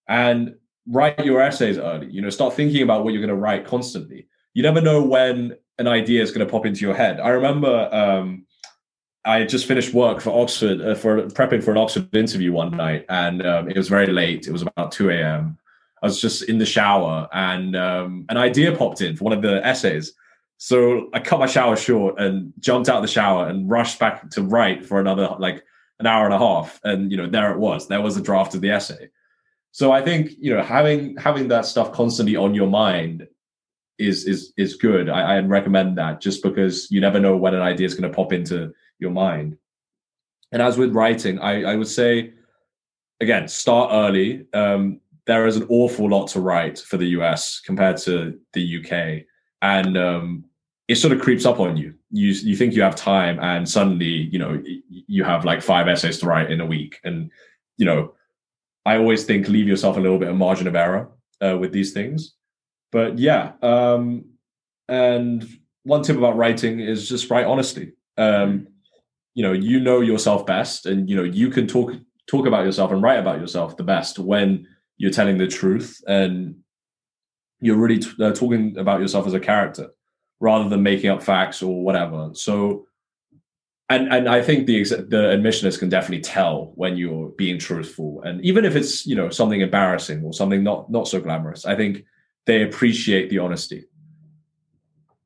and 0.08 0.56
write 0.88 1.24
your 1.24 1.42
essays 1.42 1.78
early. 1.78 2.10
You 2.10 2.22
know, 2.22 2.30
start 2.30 2.54
thinking 2.54 2.82
about 2.82 3.04
what 3.04 3.14
you're 3.14 3.22
going 3.22 3.36
to 3.36 3.36
write 3.36 3.66
constantly. 3.66 4.28
You 4.54 4.64
never 4.64 4.82
know 4.82 5.04
when 5.04 5.56
an 5.78 5.88
idea 5.88 6.22
is 6.22 6.32
going 6.32 6.46
to 6.46 6.52
pop 6.52 6.66
into 6.66 6.82
your 6.82 6.96
head. 6.96 7.20
I 7.20 7.30
remember 7.30 7.90
um, 7.94 8.46
I 9.26 9.44
just 9.44 9.66
finished 9.66 9.94
work 9.94 10.22
for 10.22 10.42
Oxford 10.42 10.82
uh, 10.82 10.96
for 10.96 11.24
prepping 11.28 11.64
for 11.64 11.72
an 11.72 11.78
Oxford 11.78 12.16
interview 12.16 12.52
one 12.52 12.72
night, 12.72 13.06
and 13.10 13.46
um, 13.46 13.70
it 13.70 13.78
was 13.78 13.90
very 13.90 14.08
late. 14.08 14.48
It 14.48 14.52
was 14.52 14.62
about 14.62 14.92
two 14.92 15.10
a.m. 15.10 15.58
I 16.02 16.08
was 16.08 16.22
just 16.22 16.44
in 16.44 16.58
the 16.58 16.66
shower, 16.66 17.28
and 17.34 17.76
um, 17.76 18.26
an 18.30 18.38
idea 18.38 18.76
popped 18.76 19.02
in 19.02 19.16
for 19.16 19.26
one 19.26 19.34
of 19.34 19.42
the 19.42 19.66
essays 19.66 20.14
so 20.62 21.10
I 21.14 21.22
cut 21.22 21.40
my 21.40 21.46
shower 21.46 21.78
short 21.78 22.20
and 22.20 22.52
jumped 22.60 22.90
out 22.90 22.98
of 22.98 23.02
the 23.02 23.08
shower 23.08 23.48
and 23.48 23.70
rushed 23.70 23.98
back 23.98 24.30
to 24.32 24.44
write 24.44 24.86
for 24.86 25.00
another 25.00 25.34
like 25.40 25.64
an 26.00 26.06
hour 26.06 26.26
and 26.26 26.34
a 26.34 26.38
half. 26.38 26.82
And 26.84 27.10
you 27.10 27.16
know, 27.16 27.28
there 27.28 27.52
it 27.52 27.58
was. 27.58 27.88
There 27.88 28.02
was 28.02 28.18
a 28.18 28.22
draft 28.22 28.54
of 28.56 28.62
the 28.62 28.70
essay. 28.70 29.10
So 29.72 29.94
I 29.94 30.02
think 30.02 30.32
you 30.38 30.54
know 30.54 30.62
having 30.62 31.16
having 31.16 31.48
that 31.48 31.66
stuff 31.66 31.94
constantly 31.94 32.36
on 32.36 32.54
your 32.54 32.68
mind 32.68 33.26
is 33.98 34.26
is 34.26 34.52
is 34.58 34.76
good. 34.76 35.08
I, 35.08 35.38
I 35.38 35.40
recommend 35.40 35.98
that 35.98 36.20
just 36.20 36.44
because 36.44 36.92
you 36.92 37.00
never 37.00 37.22
know 37.22 37.38
when 37.38 37.56
an 37.56 37.62
idea 37.62 37.88
is 37.88 37.96
going 37.96 38.12
to 38.12 38.16
pop 38.16 38.34
into 38.34 38.74
your 39.00 39.12
mind. 39.12 39.58
And 40.52 40.62
as 40.62 40.78
with 40.78 40.94
writing, 40.94 41.40
I, 41.40 41.64
I 41.64 41.76
would 41.76 41.88
say 41.88 42.34
again, 43.22 43.48
start 43.48 43.92
early. 43.92 44.46
Um, 44.54 45.02
there 45.28 45.46
is 45.46 45.58
an 45.58 45.66
awful 45.70 46.10
lot 46.10 46.28
to 46.30 46.40
write 46.40 46.80
for 46.80 46.98
the 46.98 47.08
US 47.08 47.60
compared 47.60 47.98
to 47.98 48.40
the 48.54 48.78
UK. 48.80 49.26
And 49.62 49.98
um, 49.98 50.46
it 50.88 50.96
sort 50.96 51.14
of 51.14 51.22
creeps 51.22 51.46
up 51.46 51.60
on 51.60 51.78
you. 51.78 51.94
You 52.12 52.30
you 52.30 52.56
think 52.56 52.74
you 52.74 52.82
have 52.82 52.96
time, 52.96 53.40
and 53.40 53.70
suddenly 53.70 54.30
you 54.32 54.40
know 54.40 54.62
you 54.90 55.24
have 55.24 55.46
like 55.46 55.62
five 55.62 55.88
essays 55.88 56.18
to 56.20 56.26
write 56.26 56.50
in 56.50 56.62
a 56.62 56.66
week. 56.66 57.00
And 57.04 57.30
you 57.78 57.86
know, 57.86 58.14
I 58.86 58.98
always 58.98 59.26
think 59.26 59.48
leave 59.48 59.68
yourself 59.68 59.98
a 59.98 60.00
little 60.00 60.18
bit 60.18 60.30
of 60.30 60.36
margin 60.36 60.68
of 60.68 60.76
error 60.76 61.12
uh, 61.42 61.58
with 61.60 61.72
these 61.72 61.94
things. 61.94 62.34
But 62.92 63.20
yeah, 63.20 63.52
um, 63.62 64.26
and 64.88 65.48
one 65.84 66.02
tip 66.02 66.18
about 66.18 66.38
writing 66.38 66.80
is 66.80 67.08
just 67.08 67.30
write 67.30 67.46
honestly. 67.46 67.94
Um, 68.18 68.68
you 69.34 69.44
know, 69.44 69.54
you 69.54 69.80
know 69.80 70.02
yourself 70.02 70.46
best, 70.46 70.86
and 70.86 71.10
you 71.10 71.16
know 71.16 71.24
you 71.24 71.50
can 71.50 71.68
talk 71.68 71.94
talk 72.28 72.46
about 72.46 72.66
yourself 72.66 72.92
and 72.92 73.02
write 73.02 73.20
about 73.20 73.40
yourself 73.40 73.78
the 73.78 73.84
best 73.84 74.20
when 74.20 74.68
you're 74.98 75.12
telling 75.12 75.38
the 75.38 75.48
truth 75.48 76.00
and 76.08 76.56
you're 77.60 77.78
really 77.78 78.00
t- 78.00 78.12
uh, 78.22 78.32
talking 78.32 78.78
about 78.78 79.00
yourself 79.00 79.26
as 79.26 79.34
a 79.34 79.40
character 79.40 79.88
rather 80.40 80.70
than 80.70 80.84
making 80.84 81.10
up 81.10 81.24
facts 81.24 81.62
or 81.62 81.84
whatever. 81.84 82.30
So, 82.34 82.86
and 83.90 84.14
and 84.14 84.30
I 84.30 84.42
think 84.42 84.68
the 84.68 84.84
the 84.84 85.34
admissionist 85.36 85.80
can 85.80 85.90
definitely 85.90 86.22
tell 86.22 86.72
when 86.76 86.98
you're 86.98 87.30
being 87.30 87.58
truthful, 87.58 88.22
and 88.24 88.44
even 88.46 88.64
if 88.64 88.76
it's 88.76 89.06
you 89.06 89.16
know 89.16 89.30
something 89.30 89.62
embarrassing 89.62 90.24
or 90.24 90.34
something 90.34 90.64
not 90.64 90.92
not 90.92 91.08
so 91.08 91.20
glamorous, 91.20 91.66
I 91.66 91.76
think 91.76 92.06
they 92.46 92.62
appreciate 92.64 93.30
the 93.30 93.40
honesty. 93.40 93.86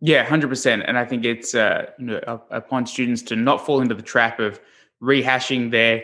Yeah, 0.06 0.26
hundred 0.26 0.50
percent, 0.50 0.84
and 0.86 0.98
I 0.98 1.06
think 1.06 1.24
it's 1.24 1.56
uh, 1.56 1.86
you 1.98 2.08
know 2.08 2.42
upon 2.52 2.86
students 2.86 3.22
to 3.22 3.38
not 3.38 3.66
fall 3.66 3.80
into 3.80 3.96
the 3.96 4.02
trap 4.02 4.38
of 4.38 4.60
rehashing 5.02 5.72
their 5.72 6.00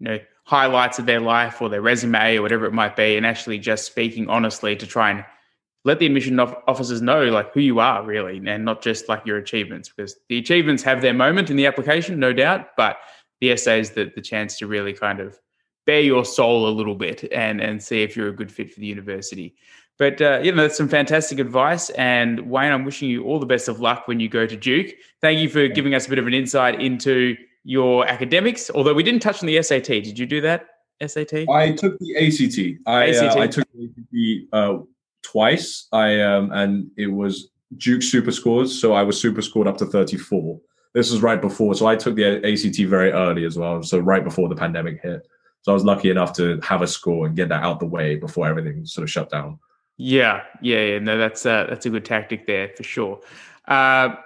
you 0.00 0.08
know 0.08 0.18
highlights 0.42 0.98
of 0.98 1.06
their 1.06 1.20
life 1.20 1.62
or 1.62 1.68
their 1.68 1.80
resume 1.80 2.38
or 2.38 2.42
whatever 2.42 2.64
it 2.66 2.72
might 2.72 2.96
be, 2.96 3.16
and 3.16 3.24
actually 3.24 3.60
just 3.60 3.86
speaking 3.86 4.28
honestly 4.28 4.74
to 4.74 4.84
try 4.84 5.10
and 5.10 5.24
let 5.84 6.00
the 6.00 6.06
admission 6.06 6.40
officers 6.40 7.00
know 7.00 7.26
like 7.26 7.52
who 7.54 7.60
you 7.60 7.78
are 7.78 8.02
really 8.02 8.42
and 8.48 8.64
not 8.64 8.82
just 8.82 9.08
like 9.08 9.24
your 9.24 9.36
achievements 9.36 9.88
because 9.88 10.16
the 10.28 10.38
achievements 10.38 10.82
have 10.82 11.00
their 11.00 11.14
moment 11.14 11.48
in 11.48 11.54
the 11.54 11.66
application 11.66 12.18
no 12.18 12.32
doubt 12.32 12.70
but 12.76 12.96
the 13.40 13.52
essay 13.52 13.78
is 13.78 13.90
the, 13.90 14.10
the 14.16 14.20
chance 14.20 14.58
to 14.58 14.66
really 14.66 14.92
kind 14.92 15.20
of 15.20 15.38
bare 15.84 16.00
your 16.00 16.24
soul 16.24 16.66
a 16.68 16.74
little 16.74 16.96
bit 16.96 17.28
and 17.32 17.60
and 17.60 17.80
see 17.80 18.02
if 18.02 18.16
you're 18.16 18.30
a 18.30 18.34
good 18.34 18.50
fit 18.50 18.74
for 18.74 18.80
the 18.80 18.86
university 18.86 19.54
but 19.98 20.20
uh, 20.20 20.40
you 20.42 20.52
know 20.52 20.62
that's 20.62 20.76
some 20.76 20.88
fantastic 20.88 21.38
advice 21.38 21.90
and 21.90 22.40
wayne 22.40 22.72
i'm 22.72 22.84
wishing 22.84 23.08
you 23.08 23.24
all 23.24 23.38
the 23.38 23.46
best 23.46 23.68
of 23.68 23.80
luck 23.80 24.06
when 24.06 24.20
you 24.20 24.28
go 24.28 24.46
to 24.46 24.56
duke 24.56 24.92
thank 25.20 25.38
you 25.38 25.48
for 25.48 25.68
giving 25.68 25.94
us 25.94 26.06
a 26.06 26.10
bit 26.10 26.18
of 26.18 26.26
an 26.26 26.34
insight 26.34 26.80
into 26.80 27.36
your 27.64 28.06
academics 28.06 28.70
although 28.70 28.94
we 28.94 29.02
didn't 29.02 29.20
touch 29.20 29.42
on 29.42 29.46
the 29.46 29.60
sat 29.62 29.84
did 29.84 30.18
you 30.18 30.26
do 30.26 30.40
that 30.40 30.66
sat 31.06 31.32
i 31.50 31.72
took 31.72 31.98
the 31.98 32.16
act 32.16 32.78
i, 32.86 33.08
ACT. 33.08 33.36
Uh, 33.36 33.40
I 33.40 33.46
took 33.46 33.68
the 34.12 34.48
uh, 34.52 34.78
twice. 35.26 35.88
I 35.92 36.20
um, 36.20 36.50
and 36.52 36.90
it 36.96 37.08
was 37.08 37.50
Duke 37.76 38.02
super 38.02 38.30
scores, 38.30 38.80
so 38.80 38.94
I 38.94 39.02
was 39.02 39.20
super 39.20 39.42
scored 39.42 39.66
up 39.66 39.76
to 39.78 39.86
34. 39.86 40.60
This 40.94 41.10
was 41.10 41.20
right 41.20 41.40
before, 41.40 41.74
so 41.74 41.86
I 41.86 41.96
took 41.96 42.14
the 42.14 42.36
ACT 42.36 42.88
very 42.88 43.12
early 43.12 43.44
as 43.44 43.58
well, 43.58 43.82
so 43.82 43.98
right 43.98 44.24
before 44.24 44.48
the 44.48 44.54
pandemic 44.54 45.02
hit. 45.02 45.26
So 45.62 45.72
I 45.72 45.74
was 45.74 45.84
lucky 45.84 46.10
enough 46.10 46.32
to 46.34 46.58
have 46.62 46.80
a 46.80 46.86
score 46.86 47.26
and 47.26 47.36
get 47.36 47.48
that 47.48 47.62
out 47.62 47.80
the 47.80 47.86
way 47.86 48.16
before 48.16 48.46
everything 48.46 48.86
sort 48.86 49.02
of 49.02 49.10
shut 49.10 49.30
down. 49.30 49.58
Yeah, 49.96 50.42
yeah, 50.60 50.80
yeah. 50.80 50.98
No, 50.98 51.16
that's 51.16 51.46
uh, 51.46 51.66
that's 51.68 51.86
a 51.86 51.90
good 51.90 52.04
tactic 52.04 52.46
there 52.46 52.68
for 52.76 52.82
sure. 52.82 53.20
Uh, 53.66 54.16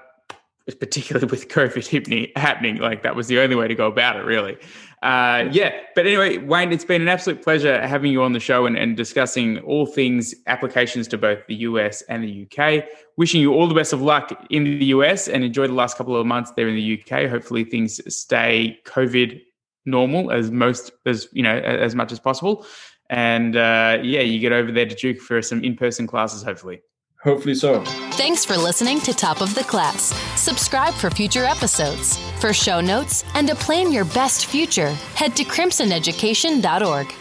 particularly 0.78 1.26
with 1.26 1.48
COVID 1.48 2.37
happening. 2.37 2.76
Like 2.76 3.02
that 3.02 3.16
was 3.16 3.28
the 3.28 3.40
only 3.40 3.56
way 3.56 3.68
to 3.68 3.74
go 3.74 3.87
about 3.87 4.16
it, 4.16 4.24
really. 4.24 4.56
Uh, 5.02 5.48
yeah, 5.50 5.72
but 5.94 6.06
anyway, 6.06 6.37
Wayne, 6.37 6.72
it's 6.72 6.85
been 6.85 7.00
an 7.00 7.09
absolute 7.09 7.42
pleasure 7.42 7.80
having 7.87 8.12
you 8.12 8.22
on 8.22 8.33
the 8.33 8.40
show 8.40 8.66
and, 8.66 8.76
and 8.76 8.98
discussing 8.98 9.59
all 9.61 9.87
things 9.87 10.35
applications 10.46 11.09
to 11.09 11.16
both 11.16 11.38
the 11.46 11.54
US 11.54 12.02
and 12.02 12.22
the 12.22 12.46
UK. 12.46 12.85
Wishing 13.16 13.40
you 13.40 13.54
all 13.54 13.66
the 13.66 13.74
best 13.74 13.94
of 13.94 14.02
luck 14.02 14.46
in 14.50 14.64
the 14.64 14.87
US 14.87 15.26
and 15.26 15.42
enjoy 15.42 15.66
the 15.66 15.72
last 15.72 15.96
couple 15.96 16.16
of 16.16 16.26
months 16.26 16.52
there 16.54 16.68
in 16.68 16.74
the 16.74 17.00
UK. 17.00 17.30
Hopefully, 17.30 17.64
things 17.64 18.00
stay 18.14 18.78
COVID 18.85 19.40
normal 19.87 20.30
as 20.30 20.50
most 20.50 20.92
as 21.06 21.26
you 21.33 21.42
know 21.42 21.56
as 21.56 21.94
much 21.94 22.12
as 22.12 22.20
possible. 22.20 22.66
And 23.11 23.57
uh, 23.57 23.99
yeah, 24.03 24.20
you 24.20 24.38
get 24.38 24.53
over 24.53 24.70
there 24.73 24.87
to 24.87 24.94
Duke 24.94 25.18
for 25.18 25.42
some 25.42 25.62
in-person 25.64 26.07
classes, 26.07 26.42
hopefully. 26.42 26.81
Hopefully 27.23 27.55
so. 27.55 27.85
Thanks 28.12 28.46
for 28.46 28.57
listening 28.57 29.01
to 29.01 29.12
Top 29.12 29.42
of 29.42 29.55
the 29.55 29.64
Class. 29.64 30.14
Subscribe 30.40 30.94
for 30.94 31.11
future 31.11 31.44
episodes. 31.44 32.16
For 32.40 32.55
show 32.55 32.81
notes 32.81 33.25
and 33.35 33.46
to 33.49 33.55
plan 33.55 33.92
your 33.92 34.07
best 34.07 34.46
future, 34.46 34.90
head 35.16 35.37
to 35.37 35.44
crimsoneducation.org. 35.44 37.12